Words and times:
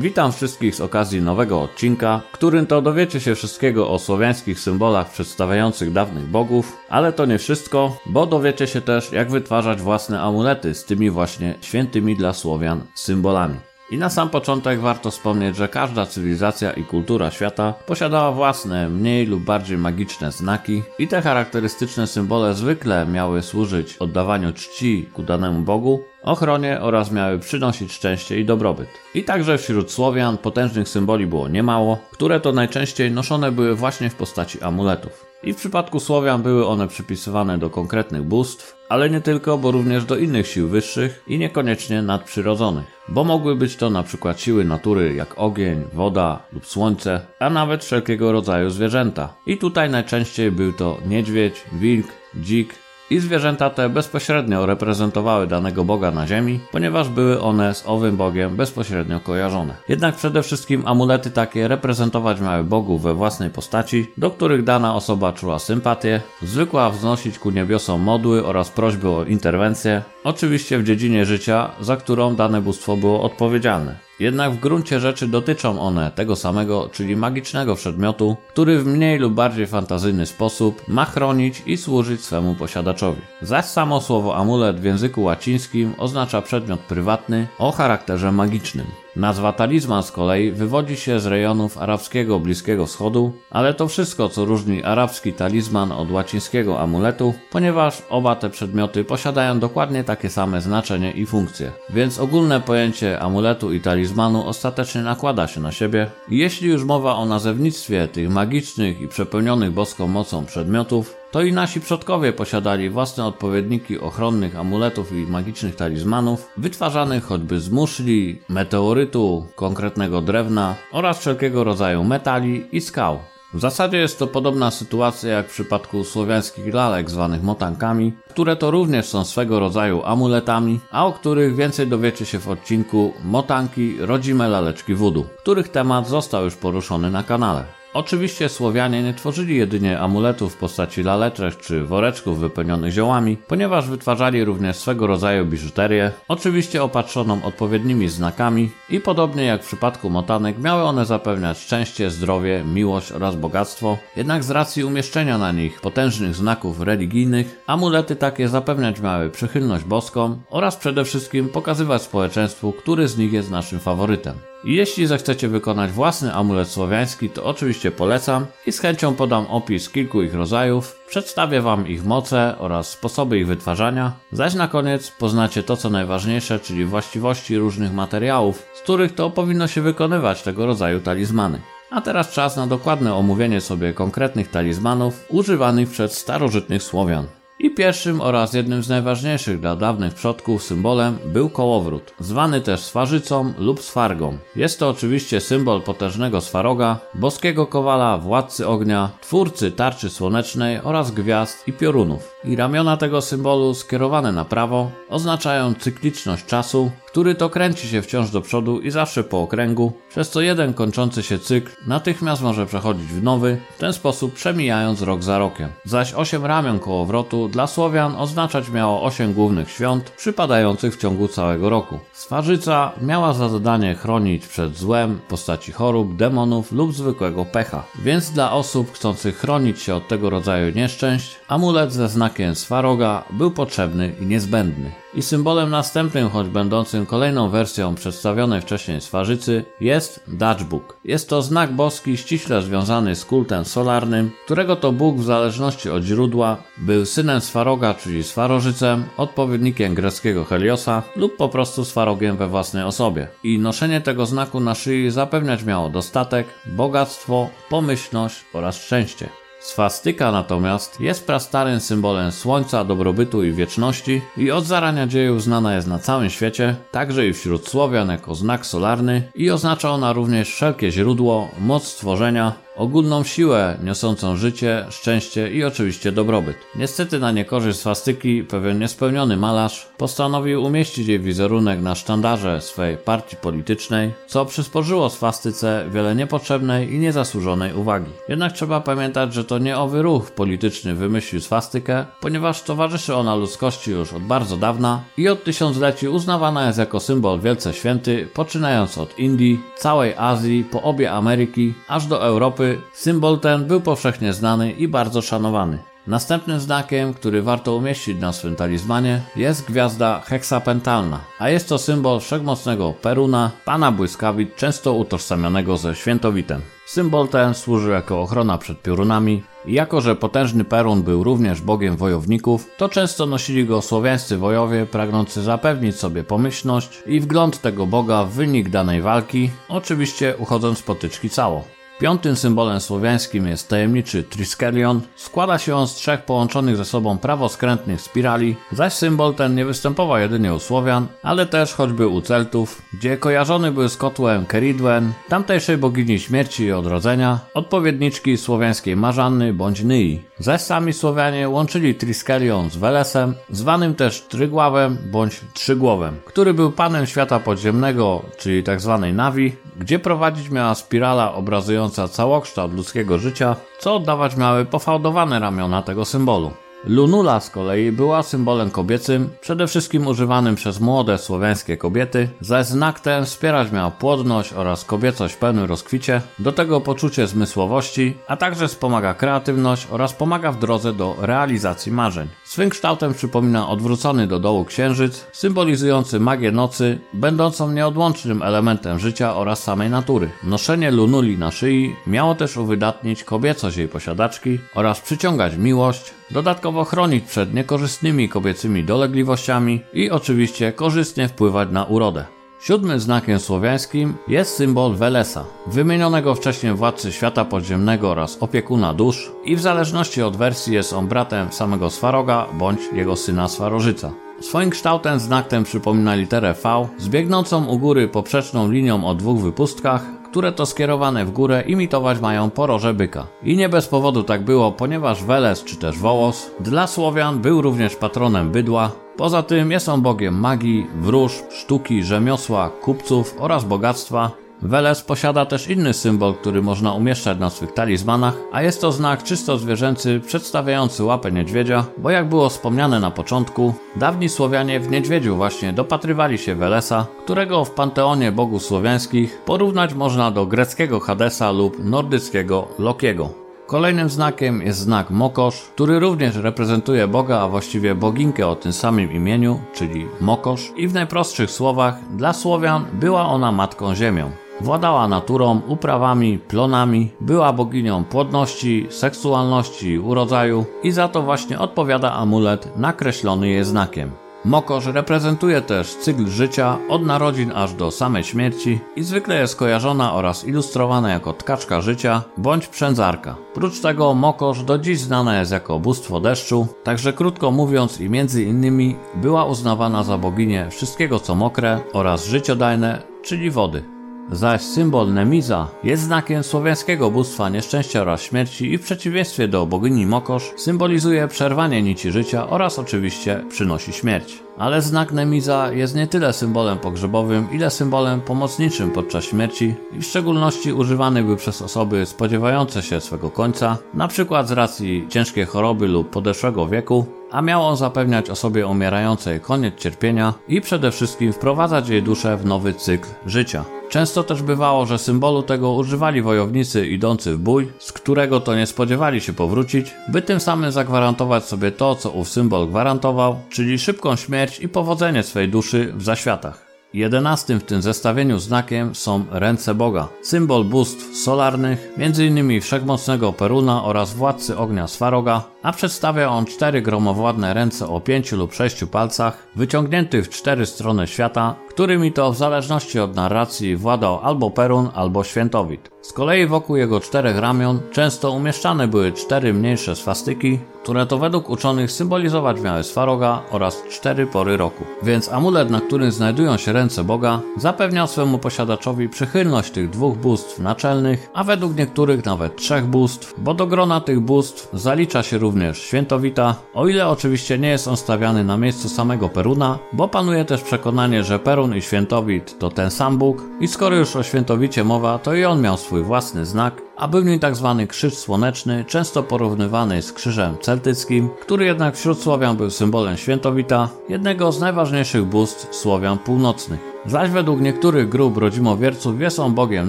Witam 0.00 0.32
wszystkich 0.32 0.74
z 0.74 0.80
okazji 0.80 1.22
nowego 1.22 1.62
odcinka, 1.62 2.20
w 2.30 2.32
którym 2.32 2.66
to 2.66 2.82
dowiecie 2.82 3.20
się 3.20 3.34
wszystkiego 3.34 3.90
o 3.90 3.98
słowiańskich 3.98 4.60
symbolach 4.60 5.10
przedstawiających 5.10 5.92
dawnych 5.92 6.26
bogów, 6.26 6.76
ale 6.88 7.12
to 7.12 7.26
nie 7.26 7.38
wszystko, 7.38 7.98
bo 8.06 8.26
dowiecie 8.26 8.66
się 8.66 8.80
też 8.80 9.12
jak 9.12 9.30
wytwarzać 9.30 9.80
własne 9.82 10.20
amulety 10.20 10.74
z 10.74 10.84
tymi 10.84 11.10
właśnie 11.10 11.54
świętymi 11.60 12.16
dla 12.16 12.32
Słowian 12.32 12.80
symbolami. 12.94 13.56
I 13.90 13.98
na 13.98 14.10
sam 14.10 14.30
początek 14.30 14.80
warto 14.80 15.10
wspomnieć, 15.10 15.56
że 15.56 15.68
każda 15.68 16.06
cywilizacja 16.06 16.72
i 16.72 16.84
kultura 16.84 17.30
świata 17.30 17.74
posiadała 17.86 18.32
własne, 18.32 18.88
mniej 18.88 19.26
lub 19.26 19.44
bardziej 19.44 19.78
magiczne 19.78 20.32
znaki 20.32 20.82
i 20.98 21.08
te 21.08 21.22
charakterystyczne 21.22 22.06
symbole 22.06 22.54
zwykle 22.54 23.06
miały 23.06 23.42
służyć 23.42 23.96
oddawaniu 23.96 24.52
czci 24.52 25.08
ku 25.12 25.22
danemu 25.22 25.62
Bogu, 25.62 26.04
ochronie 26.22 26.80
oraz 26.80 27.12
miały 27.12 27.38
przynosić 27.38 27.92
szczęście 27.92 28.40
i 28.40 28.44
dobrobyt. 28.44 28.88
I 29.14 29.24
także 29.24 29.58
wśród 29.58 29.92
Słowian 29.92 30.38
potężnych 30.38 30.88
symboli 30.88 31.26
było 31.26 31.48
niemało, 31.48 31.98
które 32.12 32.40
to 32.40 32.52
najczęściej 32.52 33.10
noszone 33.10 33.52
były 33.52 33.74
właśnie 33.74 34.10
w 34.10 34.14
postaci 34.14 34.62
amuletów. 34.62 35.30
I 35.42 35.52
w 35.52 35.56
przypadku 35.56 36.00
Słowian 36.00 36.42
były 36.42 36.66
one 36.66 36.88
przypisywane 36.88 37.58
do 37.58 37.70
konkretnych 37.70 38.22
bóstw, 38.22 38.76
ale 38.88 39.10
nie 39.10 39.20
tylko, 39.20 39.58
bo 39.58 39.70
również 39.70 40.04
do 40.04 40.16
innych 40.16 40.46
sił 40.46 40.68
wyższych 40.68 41.22
i 41.26 41.38
niekoniecznie 41.38 42.02
nadprzyrodzonych. 42.02 42.84
Bo 43.08 43.24
mogły 43.24 43.56
być 43.56 43.76
to 43.76 43.90
na 43.90 44.02
przykład 44.02 44.40
siły 44.40 44.64
natury 44.64 45.14
jak 45.14 45.38
ogień, 45.38 45.84
woda 45.92 46.42
lub 46.52 46.66
słońce, 46.66 47.20
a 47.38 47.50
nawet 47.50 47.84
wszelkiego 47.84 48.32
rodzaju 48.32 48.70
zwierzęta. 48.70 49.34
I 49.46 49.58
tutaj 49.58 49.90
najczęściej 49.90 50.50
był 50.50 50.72
to 50.72 50.98
niedźwiedź, 51.06 51.54
wilk, 51.72 52.06
dzik, 52.36 52.74
i 53.10 53.18
zwierzęta 53.18 53.70
te 53.70 53.88
bezpośrednio 53.88 54.66
reprezentowały 54.66 55.46
danego 55.46 55.84
boga 55.84 56.10
na 56.10 56.26
ziemi, 56.26 56.60
ponieważ 56.72 57.08
były 57.08 57.40
one 57.40 57.74
z 57.74 57.86
owym 57.86 58.16
bogiem 58.16 58.56
bezpośrednio 58.56 59.20
kojarzone. 59.20 59.74
Jednak 59.88 60.16
przede 60.16 60.42
wszystkim 60.42 60.82
amulety 60.86 61.30
takie 61.30 61.68
reprezentować 61.68 62.40
miały 62.40 62.64
bogów 62.64 63.02
we 63.02 63.14
własnej 63.14 63.50
postaci, 63.50 64.06
do 64.16 64.30
których 64.30 64.64
dana 64.64 64.94
osoba 64.94 65.32
czuła 65.32 65.58
sympatię, 65.58 66.20
zwykła 66.42 66.90
wznosić 66.90 67.38
ku 67.38 67.50
niebiosom 67.50 68.00
modły 68.00 68.46
oraz 68.46 68.70
prośby 68.70 69.08
o 69.08 69.24
interwencję, 69.24 70.02
oczywiście 70.24 70.78
w 70.78 70.84
dziedzinie 70.84 71.24
życia, 71.24 71.70
za 71.80 71.96
którą 71.96 72.36
dane 72.36 72.62
bóstwo 72.62 72.96
było 72.96 73.22
odpowiedzialne. 73.22 74.09
Jednak 74.20 74.52
w 74.52 74.60
gruncie 74.60 75.00
rzeczy 75.00 75.28
dotyczą 75.28 75.80
one 75.80 76.10
tego 76.10 76.36
samego, 76.36 76.88
czyli 76.92 77.16
magicznego 77.16 77.74
przedmiotu, 77.74 78.36
który 78.48 78.78
w 78.78 78.86
mniej 78.86 79.18
lub 79.18 79.34
bardziej 79.34 79.66
fantazyjny 79.66 80.26
sposób 80.26 80.88
ma 80.88 81.04
chronić 81.04 81.62
i 81.66 81.76
służyć 81.76 82.24
swemu 82.24 82.54
posiadaczowi. 82.54 83.20
Zaś 83.42 83.64
samo 83.64 84.00
słowo 84.00 84.36
amulet 84.36 84.80
w 84.80 84.84
języku 84.84 85.22
łacińskim 85.22 85.94
oznacza 85.98 86.42
przedmiot 86.42 86.80
prywatny 86.80 87.46
o 87.58 87.72
charakterze 87.72 88.32
magicznym. 88.32 88.86
Nazwa 89.16 89.52
talizman 89.52 90.02
z 90.02 90.12
kolei 90.12 90.52
wywodzi 90.52 90.96
się 90.96 91.20
z 91.20 91.26
rejonów 91.26 91.78
arabskiego 91.78 92.40
Bliskiego 92.40 92.86
Wschodu, 92.86 93.32
ale 93.50 93.74
to 93.74 93.88
wszystko 93.88 94.28
co 94.28 94.44
różni 94.44 94.84
arabski 94.84 95.32
talizman 95.32 95.92
od 95.92 96.10
łacińskiego 96.10 96.80
amuletu, 96.80 97.34
ponieważ 97.50 98.02
oba 98.10 98.36
te 98.36 98.50
przedmioty 98.50 99.04
posiadają 99.04 99.58
dokładnie 99.58 100.04
takie 100.04 100.28
same 100.28 100.60
znaczenie 100.60 101.10
i 101.12 101.26
funkcje. 101.26 101.72
Więc 101.90 102.18
ogólne 102.18 102.60
pojęcie 102.60 103.20
amuletu 103.20 103.72
i 103.72 103.80
talizmanu 103.80 104.46
ostatecznie 104.46 105.02
nakłada 105.02 105.46
się 105.46 105.60
na 105.60 105.72
siebie. 105.72 106.10
Jeśli 106.28 106.68
już 106.68 106.84
mowa 106.84 107.14
o 107.14 107.26
nazewnictwie 107.26 108.08
tych 108.08 108.30
magicznych 108.30 109.00
i 109.00 109.08
przepełnionych 109.08 109.70
boską 109.70 110.08
mocą 110.08 110.46
przedmiotów, 110.46 111.19
to 111.30 111.42
i 111.42 111.52
nasi 111.52 111.80
przodkowie 111.80 112.32
posiadali 112.32 112.90
własne 112.90 113.26
odpowiedniki 113.26 114.00
ochronnych 114.00 114.56
amuletów 114.56 115.12
i 115.12 115.14
magicznych 115.14 115.76
talizmanów, 115.76 116.48
wytwarzanych 116.56 117.24
choćby 117.24 117.60
z 117.60 117.70
muszli, 117.70 118.42
meteorytu, 118.48 119.46
konkretnego 119.56 120.22
drewna 120.22 120.74
oraz 120.92 121.18
wszelkiego 121.18 121.64
rodzaju 121.64 122.04
metali 122.04 122.66
i 122.72 122.80
skał. 122.80 123.18
W 123.54 123.60
zasadzie 123.60 123.98
jest 123.98 124.18
to 124.18 124.26
podobna 124.26 124.70
sytuacja 124.70 125.30
jak 125.30 125.48
w 125.48 125.52
przypadku 125.52 126.04
słowiańskich 126.04 126.74
lalek 126.74 127.10
zwanych 127.10 127.42
motankami, 127.42 128.12
które 128.28 128.56
to 128.56 128.70
również 128.70 129.06
są 129.06 129.24
swego 129.24 129.60
rodzaju 129.60 130.02
amuletami, 130.04 130.80
a 130.90 131.06
o 131.06 131.12
których 131.12 131.56
więcej 131.56 131.86
dowiecie 131.86 132.26
się 132.26 132.38
w 132.38 132.48
odcinku 132.48 133.12
Motanki 133.24 133.96
rodzime 133.98 134.48
laleczki 134.48 134.94
wudu, 134.94 135.26
których 135.38 135.68
temat 135.68 136.08
został 136.08 136.44
już 136.44 136.56
poruszony 136.56 137.10
na 137.10 137.22
kanale. 137.22 137.79
Oczywiście 137.94 138.48
Słowianie 138.48 139.02
nie 139.02 139.14
tworzyli 139.14 139.56
jedynie 139.56 140.00
amuletów 140.00 140.54
w 140.54 140.56
postaci 140.56 141.02
laleczek 141.02 141.56
czy 141.56 141.84
woreczków 141.84 142.38
wypełnionych 142.38 142.92
ziołami, 142.92 143.36
ponieważ 143.48 143.88
wytwarzali 143.88 144.44
również 144.44 144.76
swego 144.76 145.06
rodzaju 145.06 145.46
biżuterię, 145.46 146.12
oczywiście 146.28 146.82
opatrzoną 146.82 147.44
odpowiednimi 147.44 148.08
znakami 148.08 148.70
i 148.90 149.00
podobnie 149.00 149.44
jak 149.44 149.62
w 149.62 149.66
przypadku 149.66 150.10
motanek 150.10 150.58
miały 150.58 150.82
one 150.82 151.06
zapewniać 151.06 151.58
szczęście, 151.58 152.10
zdrowie, 152.10 152.64
miłość 152.64 153.12
oraz 153.12 153.36
bogactwo, 153.36 153.98
jednak 154.16 154.44
z 154.44 154.50
racji 154.50 154.84
umieszczenia 154.84 155.38
na 155.38 155.52
nich 155.52 155.80
potężnych 155.80 156.34
znaków 156.34 156.80
religijnych, 156.80 157.62
amulety 157.66 158.16
takie 158.16 158.48
zapewniać 158.48 159.00
miały 159.00 159.30
przychylność 159.30 159.84
boską 159.84 160.40
oraz 160.50 160.76
przede 160.76 161.04
wszystkim 161.04 161.48
pokazywać 161.48 162.02
społeczeństwu, 162.02 162.72
który 162.72 163.08
z 163.08 163.18
nich 163.18 163.32
jest 163.32 163.50
naszym 163.50 163.78
faworytem. 163.80 164.49
Jeśli 164.64 165.06
zechcecie 165.06 165.48
wykonać 165.48 165.90
własny 165.90 166.34
amulet 166.34 166.68
słowiański, 166.68 167.30
to 167.30 167.44
oczywiście 167.44 167.90
polecam 167.90 168.46
i 168.66 168.72
z 168.72 168.80
chęcią 168.80 169.14
podam 169.14 169.46
opis 169.46 169.90
kilku 169.90 170.22
ich 170.22 170.34
rodzajów, 170.34 170.96
przedstawię 171.08 171.60
Wam 171.60 171.88
ich 171.88 172.04
moce 172.04 172.54
oraz 172.58 172.90
sposoby 172.90 173.38
ich 173.38 173.46
wytwarzania, 173.46 174.12
zaś 174.32 174.54
na 174.54 174.68
koniec 174.68 175.10
poznacie 175.10 175.62
to 175.62 175.76
co 175.76 175.90
najważniejsze, 175.90 176.60
czyli 176.60 176.84
właściwości 176.84 177.58
różnych 177.58 177.92
materiałów, 177.92 178.62
z 178.74 178.80
których 178.80 179.14
to 179.14 179.30
powinno 179.30 179.66
się 179.66 179.80
wykonywać 179.82 180.42
tego 180.42 180.66
rodzaju 180.66 181.00
talizmany. 181.00 181.60
A 181.90 182.00
teraz 182.00 182.32
czas 182.32 182.56
na 182.56 182.66
dokładne 182.66 183.14
omówienie 183.14 183.60
sobie 183.60 183.92
konkretnych 183.92 184.50
talizmanów 184.50 185.24
używanych 185.28 185.90
przez 185.90 186.18
starożytnych 186.18 186.82
Słowian. 186.82 187.26
I 187.62 187.70
pierwszym 187.70 188.20
oraz 188.20 188.52
jednym 188.52 188.82
z 188.82 188.88
najważniejszych 188.88 189.60
dla 189.60 189.76
dawnych 189.76 190.14
przodków 190.14 190.62
symbolem 190.62 191.18
był 191.24 191.50
kołowrót, 191.50 192.14
zwany 192.20 192.60
też 192.60 192.80
swarzycą 192.80 193.52
lub 193.58 193.82
swargą. 193.82 194.38
Jest 194.56 194.78
to 194.78 194.88
oczywiście 194.88 195.40
symbol 195.40 195.82
potężnego 195.82 196.40
swaroga, 196.40 196.98
boskiego 197.14 197.66
kowala, 197.66 198.18
władcy 198.18 198.68
ognia, 198.68 199.10
twórcy 199.20 199.72
tarczy 199.72 200.10
słonecznej 200.10 200.80
oraz 200.82 201.10
gwiazd 201.10 201.68
i 201.68 201.72
piorunów. 201.72 202.34
I 202.44 202.56
ramiona 202.56 202.96
tego 202.96 203.20
symbolu 203.20 203.74
skierowane 203.74 204.32
na 204.32 204.44
prawo 204.44 204.90
oznaczają 205.08 205.74
cykliczność 205.74 206.46
czasu, 206.46 206.90
który 207.06 207.34
to 207.34 207.50
kręci 207.50 207.88
się 207.88 208.02
wciąż 208.02 208.30
do 208.30 208.40
przodu 208.40 208.80
i 208.80 208.90
zawsze 208.90 209.24
po 209.24 209.42
okręgu, 209.42 209.92
przez 210.10 210.30
co 210.30 210.40
jeden 210.40 210.74
kończący 210.74 211.22
się 211.22 211.38
cykl 211.38 211.70
natychmiast 211.86 212.42
może 212.42 212.66
przechodzić 212.66 213.06
w 213.06 213.22
nowy, 213.22 213.58
w 213.76 213.78
ten 213.78 213.92
sposób 213.92 214.34
przemijając 214.34 215.02
rok 215.02 215.22
za 215.22 215.38
rokiem. 215.38 215.68
Zaś 215.84 216.14
osiem 216.14 216.46
ramion 216.46 216.78
kołowrotu 216.78 217.49
dla 217.50 217.66
Słowian 217.66 218.16
oznaczać 218.16 218.70
miało 218.70 219.02
osiem 219.02 219.32
głównych 219.32 219.70
świąt 219.70 220.10
przypadających 220.10 220.94
w 220.94 221.00
ciągu 221.00 221.28
całego 221.28 221.70
roku. 221.70 221.98
Swarzyca 222.12 222.92
miała 223.02 223.32
za 223.32 223.48
zadanie 223.48 223.94
chronić 223.94 224.46
przed 224.46 224.76
złem 224.76 225.16
w 225.16 225.20
postaci 225.20 225.72
chorób, 225.72 226.16
demonów 226.16 226.72
lub 226.72 226.92
zwykłego 226.92 227.44
pecha. 227.44 227.82
Więc 228.02 228.30
dla 228.30 228.52
osób 228.52 228.92
chcących 228.92 229.38
chronić 229.38 229.82
się 229.82 229.94
od 229.94 230.08
tego 230.08 230.30
rodzaju 230.30 230.74
nieszczęść, 230.74 231.36
amulet 231.48 231.92
ze 231.92 232.08
znakiem 232.08 232.54
Swaroga 232.54 233.24
był 233.30 233.50
potrzebny 233.50 234.12
i 234.20 234.26
niezbędny. 234.26 234.92
I 235.14 235.22
symbolem 235.22 235.70
następnym, 235.70 236.30
choć 236.30 236.48
będącym 236.48 237.06
kolejną 237.06 237.48
wersją 237.48 237.94
przedstawionej 237.94 238.60
wcześniej 238.60 239.00
Swarzycy, 239.00 239.64
jest 239.80 240.24
Dutchbook. 240.28 240.96
Jest 241.04 241.28
to 241.28 241.42
znak 241.42 241.72
boski 241.72 242.16
ściśle 242.16 242.62
związany 242.62 243.16
z 243.16 243.24
kultem 243.24 243.64
solarnym, 243.64 244.30
którego 244.44 244.76
to 244.76 244.92
Bóg 244.92 245.18
w 245.18 245.24
zależności 245.24 245.90
od 245.90 246.02
źródła 246.02 246.56
był 246.78 247.06
synem 247.06 247.39
Swaroga, 247.40 247.94
czyli 247.94 248.22
Swarożycem, 248.22 249.04
odpowiednikiem 249.16 249.94
greckiego 249.94 250.44
Heliosa 250.44 251.02
lub 251.16 251.36
po 251.36 251.48
prostu 251.48 251.84
Swarogiem 251.84 252.36
we 252.36 252.48
własnej 252.48 252.84
osobie. 252.84 253.28
I 253.44 253.58
noszenie 253.58 254.00
tego 254.00 254.26
znaku 254.26 254.60
na 254.60 254.74
szyi 254.74 255.10
zapewniać 255.10 255.64
miało 255.64 255.88
dostatek, 255.88 256.46
bogactwo, 256.66 257.48
pomyślność 257.68 258.44
oraz 258.52 258.76
szczęście. 258.76 259.28
Swastyka 259.60 260.32
natomiast 260.32 261.00
jest 261.00 261.26
prastarym 261.26 261.80
symbolem 261.80 262.32
słońca, 262.32 262.84
dobrobytu 262.84 263.44
i 263.44 263.52
wieczności 263.52 264.22
i 264.36 264.50
od 264.50 264.64
zarania 264.64 265.06
dziejów 265.06 265.42
znana 265.42 265.74
jest 265.74 265.88
na 265.88 265.98
całym 265.98 266.30
świecie, 266.30 266.76
także 266.90 267.26
i 267.26 267.32
wśród 267.32 267.68
Słowian 267.68 268.08
jako 268.08 268.34
znak 268.34 268.66
solarny 268.66 269.22
i 269.34 269.50
oznacza 269.50 269.90
ona 269.90 270.12
również 270.12 270.48
wszelkie 270.48 270.90
źródło, 270.90 271.48
moc 271.58 271.84
stworzenia 271.84 272.52
ogólną 272.76 273.24
siłę 273.24 273.78
niosącą 273.84 274.36
życie, 274.36 274.86
szczęście 274.90 275.50
i 275.50 275.64
oczywiście 275.64 276.12
dobrobyt. 276.12 276.56
Niestety 276.76 277.18
na 277.18 277.32
niekorzyść 277.32 277.78
swastyki 277.78 278.44
pewien 278.44 278.78
niespełniony 278.78 279.36
malarz 279.36 279.88
postanowił 279.98 280.64
umieścić 280.64 281.08
jej 281.08 281.20
wizerunek 281.20 281.80
na 281.80 281.94
sztandarze 281.94 282.60
swej 282.60 282.96
partii 282.96 283.36
politycznej, 283.36 284.12
co 284.26 284.46
przysporzyło 284.46 285.10
swastyce 285.10 285.86
wiele 285.92 286.14
niepotrzebnej 286.14 286.94
i 286.94 286.98
niezasłużonej 286.98 287.74
uwagi. 287.74 288.10
Jednak 288.28 288.52
trzeba 288.52 288.80
pamiętać, 288.80 289.34
że 289.34 289.44
to 289.44 289.58
nie 289.58 289.78
owy 289.78 290.02
ruch 290.02 290.30
polityczny 290.30 290.94
wymyślił 290.94 291.40
swastykę, 291.40 292.04
ponieważ 292.20 292.62
towarzyszy 292.62 293.14
ona 293.14 293.34
ludzkości 293.34 293.90
już 293.90 294.12
od 294.12 294.22
bardzo 294.22 294.56
dawna 294.56 295.00
i 295.16 295.28
od 295.28 295.44
tysiącleci 295.44 296.08
uznawana 296.08 296.66
jest 296.66 296.78
jako 296.78 297.00
symbol 297.00 297.40
wielce 297.40 297.74
święty, 297.74 298.28
poczynając 298.34 298.98
od 298.98 299.18
Indii, 299.18 299.60
całej 299.78 300.14
Azji, 300.16 300.64
po 300.64 300.82
obie 300.82 301.12
Ameryki, 301.12 301.74
aż 301.88 302.06
do 302.06 302.24
Europy, 302.24 302.59
symbol 302.92 303.38
ten 303.38 303.64
był 303.64 303.80
powszechnie 303.80 304.32
znany 304.32 304.72
i 304.72 304.88
bardzo 304.88 305.22
szanowany. 305.22 305.78
Następnym 306.06 306.60
znakiem, 306.60 307.14
który 307.14 307.42
warto 307.42 307.76
umieścić 307.76 308.20
na 308.20 308.32
swym 308.32 308.56
talizmanie, 308.56 309.22
jest 309.36 309.64
gwiazda 309.64 310.20
heksapentalna, 310.20 311.20
a 311.38 311.48
jest 311.48 311.68
to 311.68 311.78
symbol 311.78 312.20
wszechmocnego 312.20 312.94
Peruna, 313.02 313.50
pana 313.64 313.92
błyskawic, 313.92 314.54
często 314.56 314.92
utożsamianego 314.92 315.76
ze 315.76 315.94
świętowitem. 315.94 316.60
Symbol 316.86 317.28
ten 317.28 317.54
służył 317.54 317.92
jako 317.92 318.20
ochrona 318.22 318.58
przed 318.58 318.82
piorunami 318.82 319.42
i 319.66 319.72
jako, 319.72 320.00
że 320.00 320.16
potężny 320.16 320.64
Perun 320.64 321.02
był 321.02 321.24
również 321.24 321.60
bogiem 321.60 321.96
wojowników, 321.96 322.70
to 322.76 322.88
często 322.88 323.26
nosili 323.26 323.66
go 323.66 323.82
słowiańscy 323.82 324.36
wojowie 324.36 324.86
pragnący 324.86 325.42
zapewnić 325.42 325.96
sobie 325.96 326.24
pomyślność 326.24 327.02
i 327.06 327.20
wgląd 327.20 327.60
tego 327.60 327.86
boga 327.86 328.24
w 328.24 328.30
wynik 328.30 328.68
danej 328.68 329.02
walki, 329.02 329.50
oczywiście 329.68 330.34
uchodząc 330.38 330.78
z 330.78 330.82
potyczki 330.82 331.30
cało. 331.30 331.79
Piątym 332.00 332.36
symbolem 332.36 332.80
słowiańskim 332.80 333.46
jest 333.46 333.68
tajemniczy 333.68 334.22
Triskelion. 334.22 335.00
Składa 335.16 335.58
się 335.58 335.76
on 335.76 335.88
z 335.88 335.94
trzech 335.94 336.22
połączonych 336.22 336.76
ze 336.76 336.84
sobą 336.84 337.18
prawoskrętnych 337.18 338.00
spirali, 338.00 338.56
zaś 338.72 338.92
symbol 338.92 339.34
ten 339.34 339.54
nie 339.54 339.64
występował 339.64 340.18
jedynie 340.18 340.54
u 340.54 340.58
Słowian, 340.58 341.06
ale 341.22 341.46
też 341.46 341.74
choćby 341.74 342.08
u 342.08 342.20
Celtów, 342.20 342.82
gdzie 342.92 343.16
kojarzony 343.16 343.72
był 343.72 343.88
z 343.88 343.96
kotłem 343.96 344.46
Keridwen, 344.46 345.12
tamtejszej 345.28 345.76
bogini 345.78 346.18
śmierci 346.18 346.64
i 346.64 346.72
odrodzenia, 346.72 347.38
odpowiedniczki 347.54 348.36
słowiańskiej 348.36 348.96
Marzanny 348.96 349.52
bądź 349.52 349.84
Nyi. 349.84 350.22
Zaś 350.38 350.60
sami 350.60 350.92
Słowianie 350.92 351.48
łączyli 351.48 351.94
Triskelion 351.94 352.70
z 352.70 352.76
Welesem, 352.76 353.34
zwanym 353.50 353.94
też 353.94 354.20
Trygławem 354.20 354.98
bądź 355.10 355.40
Trzygłowem, 355.54 356.16
który 356.24 356.54
był 356.54 356.72
panem 356.72 357.06
świata 357.06 357.40
podziemnego, 357.40 358.22
czyli 358.38 358.64
tzw. 358.64 358.98
Tak 359.02 359.14
Navi, 359.14 359.56
gdzie 359.76 359.98
prowadzić 359.98 360.50
miała 360.50 360.74
spirala 360.74 361.34
obrazująca 361.34 361.89
całokształt 361.90 362.74
ludzkiego 362.74 363.18
życia, 363.18 363.56
co 363.78 363.96
oddawać 363.96 364.36
miały 364.36 364.64
pofałdowane 364.64 365.40
ramiona 365.40 365.82
tego 365.82 366.04
symbolu. 366.04 366.50
Lunula 366.84 367.40
z 367.40 367.50
kolei 367.50 367.92
była 367.92 368.22
symbolem 368.22 368.70
kobiecym, 368.70 369.30
przede 369.40 369.66
wszystkim 369.66 370.06
używanym 370.06 370.54
przez 370.54 370.80
młode 370.80 371.18
słowiańskie 371.18 371.76
kobiety, 371.76 372.28
zaś 372.40 372.66
znak 372.66 373.00
ten 373.00 373.24
wspierać 373.24 373.72
miał 373.72 373.90
płodność 373.90 374.52
oraz 374.52 374.84
kobiecość 374.84 375.34
w 375.34 375.38
pełnym 375.38 375.64
rozkwicie, 375.64 376.20
do 376.38 376.52
tego 376.52 376.80
poczucie 376.80 377.26
zmysłowości, 377.26 378.14
a 378.28 378.36
także 378.36 378.68
wspomaga 378.68 379.14
kreatywność 379.14 379.86
oraz 379.90 380.12
pomaga 380.12 380.52
w 380.52 380.58
drodze 380.58 380.92
do 380.92 381.16
realizacji 381.20 381.92
marzeń. 381.92 382.28
Swym 382.44 382.70
kształtem 382.70 383.14
przypomina 383.14 383.68
odwrócony 383.68 384.26
do 384.26 384.38
dołu 384.38 384.64
księżyc, 384.64 385.26
symbolizujący 385.32 386.20
magię 386.20 386.52
nocy, 386.52 386.98
będącą 387.12 387.72
nieodłącznym 387.72 388.42
elementem 388.42 388.98
życia 388.98 389.36
oraz 389.36 389.62
samej 389.62 389.90
natury. 389.90 390.30
Noszenie 390.44 390.90
lunuli 390.90 391.38
na 391.38 391.50
szyi 391.50 391.96
miało 392.06 392.34
też 392.34 392.56
uwydatnić 392.56 393.24
kobiecość 393.24 393.76
jej 393.76 393.88
posiadaczki 393.88 394.58
oraz 394.74 395.00
przyciągać 395.00 395.56
miłość, 395.56 396.19
dodatkowo 396.30 396.84
chronić 396.84 397.24
przed 397.24 397.54
niekorzystnymi 397.54 398.28
kobiecymi 398.28 398.84
dolegliwościami 398.84 399.80
i 399.92 400.10
oczywiście 400.10 400.72
korzystnie 400.72 401.28
wpływać 401.28 401.68
na 401.72 401.84
urodę. 401.84 402.24
Siódmym 402.60 403.00
znakiem 403.00 403.38
słowiańskim 403.38 404.14
jest 404.28 404.56
symbol 404.56 404.94
Welesa, 404.94 405.44
wymienionego 405.66 406.34
wcześniej 406.34 406.74
władcy 406.74 407.12
świata 407.12 407.44
podziemnego 407.44 408.10
oraz 408.10 408.38
opiekuna 408.40 408.94
dusz 408.94 409.30
i 409.44 409.56
w 409.56 409.60
zależności 409.60 410.22
od 410.22 410.36
wersji 410.36 410.74
jest 410.74 410.92
on 410.92 411.08
bratem 411.08 411.52
samego 411.52 411.90
Swaroga 411.90 412.46
bądź 412.58 412.80
jego 412.92 413.16
syna 413.16 413.48
Swarożyca. 413.48 414.12
Swoim 414.40 414.70
kształtem 414.70 415.20
znak 415.20 415.48
ten 415.48 415.64
przypomina 415.64 416.14
literę 416.14 416.54
V 416.62 416.88
z 416.98 417.08
biegnącą 417.08 417.66
u 417.66 417.78
góry 417.78 418.08
poprzeczną 418.08 418.70
linią 418.70 419.04
o 419.04 419.14
dwóch 419.14 419.40
wypustkach, 419.40 420.19
które 420.30 420.52
to 420.52 420.66
skierowane 420.66 421.24
w 421.24 421.30
górę 421.30 421.62
imitować 421.66 422.20
mają 422.20 422.50
poroże 422.50 422.94
byka. 422.94 423.26
I 423.42 423.56
nie 423.56 423.68
bez 423.68 423.88
powodu 423.88 424.22
tak 424.22 424.44
było, 424.44 424.72
ponieważ 424.72 425.24
Weles 425.24 425.64
czy 425.64 425.76
też 425.76 425.98
Wołos 425.98 426.50
dla 426.60 426.86
Słowian 426.86 427.38
był 427.38 427.62
również 427.62 427.96
patronem 427.96 428.50
bydła, 428.50 428.90
Poza 429.20 429.42
tym 429.42 429.70
jest 429.70 429.88
on 429.88 430.02
bogiem 430.02 430.34
magii, 430.34 430.86
wróż, 430.94 431.42
sztuki, 431.50 432.04
rzemiosła, 432.04 432.70
kupców 432.70 433.34
oraz 433.38 433.64
bogactwa. 433.64 434.30
Weles 434.62 435.02
posiada 435.02 435.46
też 435.46 435.68
inny 435.68 435.92
symbol, 435.92 436.34
który 436.34 436.62
można 436.62 436.92
umieszczać 436.92 437.38
na 437.38 437.50
swych 437.50 437.72
talizmanach, 437.72 438.34
a 438.52 438.62
jest 438.62 438.80
to 438.80 438.92
znak 438.92 439.22
czysto 439.22 439.58
zwierzęcy 439.58 440.20
przedstawiający 440.26 441.04
łapę 441.04 441.32
niedźwiedzia, 441.32 441.84
bo 441.98 442.10
jak 442.10 442.28
było 442.28 442.48
wspomniane 442.48 443.00
na 443.00 443.10
początku, 443.10 443.74
dawni 443.96 444.28
Słowianie 444.28 444.80
w 444.80 444.90
niedźwiedziu 444.90 445.36
właśnie 445.36 445.72
dopatrywali 445.72 446.38
się 446.38 446.54
Welesa, 446.54 447.06
którego 447.24 447.64
w 447.64 447.70
panteonie 447.70 448.32
bogów 448.32 448.62
słowiańskich 448.62 449.42
porównać 449.44 449.94
można 449.94 450.30
do 450.30 450.46
greckiego 450.46 451.00
Hadesa 451.00 451.50
lub 451.50 451.84
nordyckiego 451.84 452.68
Lokiego. 452.78 453.30
Kolejnym 453.66 454.10
znakiem 454.10 454.62
jest 454.62 454.78
znak 454.78 455.10
Mokosz, 455.10 455.62
który 455.74 455.98
również 455.98 456.36
reprezentuje 456.36 457.08
Boga, 457.08 457.40
a 457.40 457.48
właściwie 457.48 457.94
boginkę 457.94 458.46
o 458.46 458.56
tym 458.56 458.72
samym 458.72 459.12
imieniu, 459.12 459.60
czyli 459.74 460.06
Mokosz 460.20 460.72
i 460.76 460.88
w 460.88 460.94
najprostszych 460.94 461.50
słowach 461.50 461.94
dla 462.16 462.32
Słowian 462.32 462.84
była 462.92 463.26
ona 463.26 463.52
Matką 463.52 463.94
Ziemią. 463.94 464.30
Władała 464.60 465.08
naturą, 465.08 465.60
uprawami, 465.66 466.38
plonami, 466.38 467.10
była 467.20 467.52
boginią 467.52 468.04
płodności, 468.04 468.86
seksualności, 468.90 469.98
urodzaju 469.98 470.64
i 470.82 470.90
za 470.90 471.08
to 471.08 471.22
właśnie 471.22 471.58
odpowiada 471.58 472.12
amulet 472.12 472.76
nakreślony 472.76 473.48
jej 473.48 473.64
znakiem. 473.64 474.10
Mokosz 474.44 474.86
reprezentuje 474.86 475.62
też 475.62 475.94
cykl 475.94 476.26
życia 476.26 476.78
od 476.88 477.06
narodzin 477.06 477.52
aż 477.54 477.74
do 477.74 477.90
samej 477.90 478.24
śmierci 478.24 478.78
i 478.96 479.02
zwykle 479.02 479.40
jest 479.40 479.56
kojarzona 479.56 480.14
oraz 480.14 480.44
ilustrowana 480.44 481.10
jako 481.10 481.32
tkaczka 481.32 481.80
życia 481.80 482.22
bądź 482.36 482.66
przędzarka. 482.66 483.36
Prócz 483.54 483.80
tego 483.80 484.14
Mokosz 484.14 484.62
do 484.62 484.78
dziś 484.78 485.00
znana 485.00 485.38
jest 485.38 485.52
jako 485.52 485.78
bóstwo 485.78 486.20
deszczu, 486.20 486.66
także 486.84 487.12
krótko 487.12 487.50
mówiąc 487.50 488.00
i 488.00 488.10
między 488.10 488.44
innymi 488.44 488.96
była 489.14 489.44
uznawana 489.44 490.02
za 490.02 490.18
boginię 490.18 490.66
wszystkiego 490.70 491.20
co 491.20 491.34
mokre 491.34 491.80
oraz 491.92 492.26
życiodajne, 492.26 493.02
czyli 493.22 493.50
wody 493.50 493.99
zaś 494.32 494.60
symbol 494.62 495.12
Nemiza 495.12 495.68
jest 495.84 496.02
znakiem 496.02 496.42
słowiańskiego 496.42 497.10
bóstwa 497.10 497.48
nieszczęścia 497.48 498.02
oraz 498.02 498.22
śmierci 498.22 498.72
i 498.72 498.78
w 498.78 498.82
przeciwieństwie 498.82 499.48
do 499.48 499.66
bogini 499.66 500.06
Mokosz 500.06 500.52
symbolizuje 500.56 501.28
przerwanie 501.28 501.82
nici 501.82 502.12
życia 502.12 502.48
oraz 502.48 502.78
oczywiście 502.78 503.44
przynosi 503.48 503.92
śmierć. 503.92 504.42
Ale 504.60 504.82
znak 504.82 505.12
Nemiza 505.12 505.72
jest 505.72 505.94
nie 505.94 506.06
tyle 506.06 506.32
symbolem 506.32 506.78
pogrzebowym, 506.78 507.48
ile 507.52 507.70
symbolem 507.70 508.20
pomocniczym 508.20 508.90
podczas 508.90 509.24
śmierci 509.24 509.74
i 509.92 509.98
w 509.98 510.04
szczególności 510.04 510.72
używany 510.72 511.22
był 511.22 511.36
przez 511.36 511.62
osoby 511.62 512.06
spodziewające 512.06 512.82
się 512.82 513.00
swego 513.00 513.30
końca, 513.30 513.78
przykład 514.08 514.48
z 514.48 514.52
racji 514.52 515.06
ciężkiej 515.08 515.44
choroby 515.44 515.88
lub 515.88 516.10
podeszłego 516.10 516.66
wieku, 516.66 517.06
a 517.30 517.42
miał 517.42 517.62
on 517.62 517.76
zapewniać 517.76 518.30
osobie 518.30 518.66
umierającej 518.66 519.40
koniec 519.40 519.74
cierpienia 519.74 520.34
i 520.48 520.60
przede 520.60 520.90
wszystkim 520.90 521.32
wprowadzać 521.32 521.88
jej 521.88 522.02
duszę 522.02 522.36
w 522.36 522.44
nowy 522.44 522.74
cykl 522.74 523.08
życia. 523.26 523.64
Często 523.90 524.24
też 524.24 524.42
bywało, 524.42 524.86
że 524.86 524.98
symbolu 524.98 525.42
tego 525.42 525.72
używali 525.72 526.22
wojownicy 526.22 526.86
idący 526.86 527.34
w 527.34 527.38
bój, 527.38 527.68
z 527.78 527.92
którego 527.92 528.40
to 528.40 528.56
nie 528.56 528.66
spodziewali 528.66 529.20
się 529.20 529.32
powrócić, 529.32 529.94
by 530.08 530.22
tym 530.22 530.40
samym 530.40 530.72
zagwarantować 530.72 531.44
sobie 531.44 531.72
to, 531.72 531.94
co 531.94 532.10
ów 532.10 532.28
symbol 532.28 532.68
gwarantował, 532.68 533.36
czyli 533.48 533.78
szybką 533.78 534.16
śmierć 534.16 534.49
i 534.58 534.68
powodzenie 534.68 535.22
swej 535.22 535.48
duszy 535.48 535.92
w 535.96 536.02
zaświatach. 536.02 536.70
Jedenastym 536.94 537.60
w 537.60 537.64
tym 537.64 537.82
zestawieniu 537.82 538.38
znakiem 538.38 538.94
są 538.94 539.24
ręce 539.30 539.74
Boga, 539.74 540.08
symbol 540.22 540.64
bóstw 540.64 541.16
solarnych, 541.16 541.92
m.in. 541.96 542.60
wszechmocnego 542.60 543.32
Peruna 543.32 543.84
oraz 543.84 544.14
władcy 544.14 544.58
ognia 544.58 544.88
Swaroga, 544.88 545.42
a 545.62 545.72
przedstawia 545.72 546.28
on 546.28 546.44
cztery 546.46 546.82
gromowładne 546.82 547.54
ręce 547.54 547.88
o 547.88 548.00
pięciu 548.00 548.36
lub 548.36 548.54
sześciu 548.54 548.86
palcach, 548.86 549.46
wyciągniętych 549.56 550.26
w 550.26 550.30
cztery 550.30 550.66
strony 550.66 551.06
świata, 551.06 551.54
którymi 551.68 552.12
to 552.12 552.32
w 552.32 552.36
zależności 552.36 553.00
od 553.00 553.16
narracji 553.16 553.76
władał 553.76 554.20
albo 554.22 554.50
Perun, 554.50 554.88
albo 554.94 555.24
Świętowit. 555.24 555.90
Z 556.02 556.12
kolei 556.12 556.46
wokół 556.46 556.76
jego 556.76 557.00
czterech 557.00 557.38
ramion 557.38 557.80
często 557.92 558.32
umieszczane 558.32 558.88
były 558.88 559.12
cztery 559.12 559.54
mniejsze 559.54 559.96
swastyki, 559.96 560.58
które 560.82 561.06
to 561.06 561.18
według 561.18 561.50
uczonych 561.50 561.92
symbolizować 561.92 562.60
miały 562.60 562.82
Swaroga 562.82 563.42
oraz 563.50 563.82
cztery 563.90 564.26
pory 564.26 564.56
roku. 564.56 564.84
Więc 565.02 565.32
amulet, 565.32 565.70
na 565.70 565.80
którym 565.80 566.12
znajdują 566.12 566.56
się 566.56 566.72
ręce 566.72 567.04
Boga, 567.04 567.40
zapewniał 567.56 568.06
swemu 568.06 568.38
posiadaczowi 568.38 569.08
przychylność 569.08 569.70
tych 569.70 569.90
dwóch 569.90 570.16
bóstw 570.16 570.58
naczelnych, 570.58 571.30
a 571.34 571.44
według 571.44 571.76
niektórych 571.76 572.24
nawet 572.24 572.56
trzech 572.56 572.86
bóstw, 572.86 573.34
bo 573.38 573.54
do 573.54 573.66
grona 573.66 574.00
tych 574.00 574.20
bóstw 574.20 574.68
zalicza 574.72 575.22
się 575.22 575.38
również 575.38 575.49
Świętowita, 575.72 576.54
o 576.74 576.88
ile 576.88 577.08
oczywiście 577.08 577.58
nie 577.58 577.68
jest 577.68 577.88
on 577.88 577.96
stawiany 577.96 578.44
na 578.44 578.56
miejscu 578.56 578.88
samego 578.88 579.28
Peruna, 579.28 579.78
bo 579.92 580.08
panuje 580.08 580.44
też 580.44 580.62
przekonanie, 580.62 581.24
że 581.24 581.38
Perun 581.38 581.76
i 581.76 581.82
Świętowit 581.82 582.58
to 582.58 582.70
ten 582.70 582.90
sam 582.90 583.18
Bóg 583.18 583.42
i 583.60 583.68
skoro 583.68 583.96
już 583.96 584.16
o 584.16 584.22
Świętowicie 584.22 584.84
mowa, 584.84 585.18
to 585.18 585.34
i 585.34 585.44
on 585.44 585.60
miał 585.60 585.76
swój 585.76 586.02
własny 586.02 586.46
znak, 586.46 586.82
a 586.96 587.08
był 587.08 587.22
nim 587.22 587.38
tak 587.38 587.56
zwany 587.56 587.86
krzyż 587.86 588.14
słoneczny, 588.14 588.84
często 588.88 589.22
porównywany 589.22 590.02
z 590.02 590.12
krzyżem 590.12 590.56
celtyckim, 590.60 591.30
który 591.40 591.64
jednak 591.64 591.96
wśród 591.96 592.22
Słowian 592.22 592.56
był 592.56 592.70
symbolem 592.70 593.16
świętowita, 593.16 593.88
jednego 594.08 594.52
z 594.52 594.60
najważniejszych 594.60 595.24
bóstw 595.24 595.76
Słowian 595.76 596.18
północnych. 596.18 596.89
Zaś 597.06 597.30
według 597.30 597.60
niektórych 597.60 598.08
grup 598.08 598.36
rodzimowierców 598.36 599.20
jest 599.20 599.38
on 599.38 599.54
Bogiem 599.54 599.88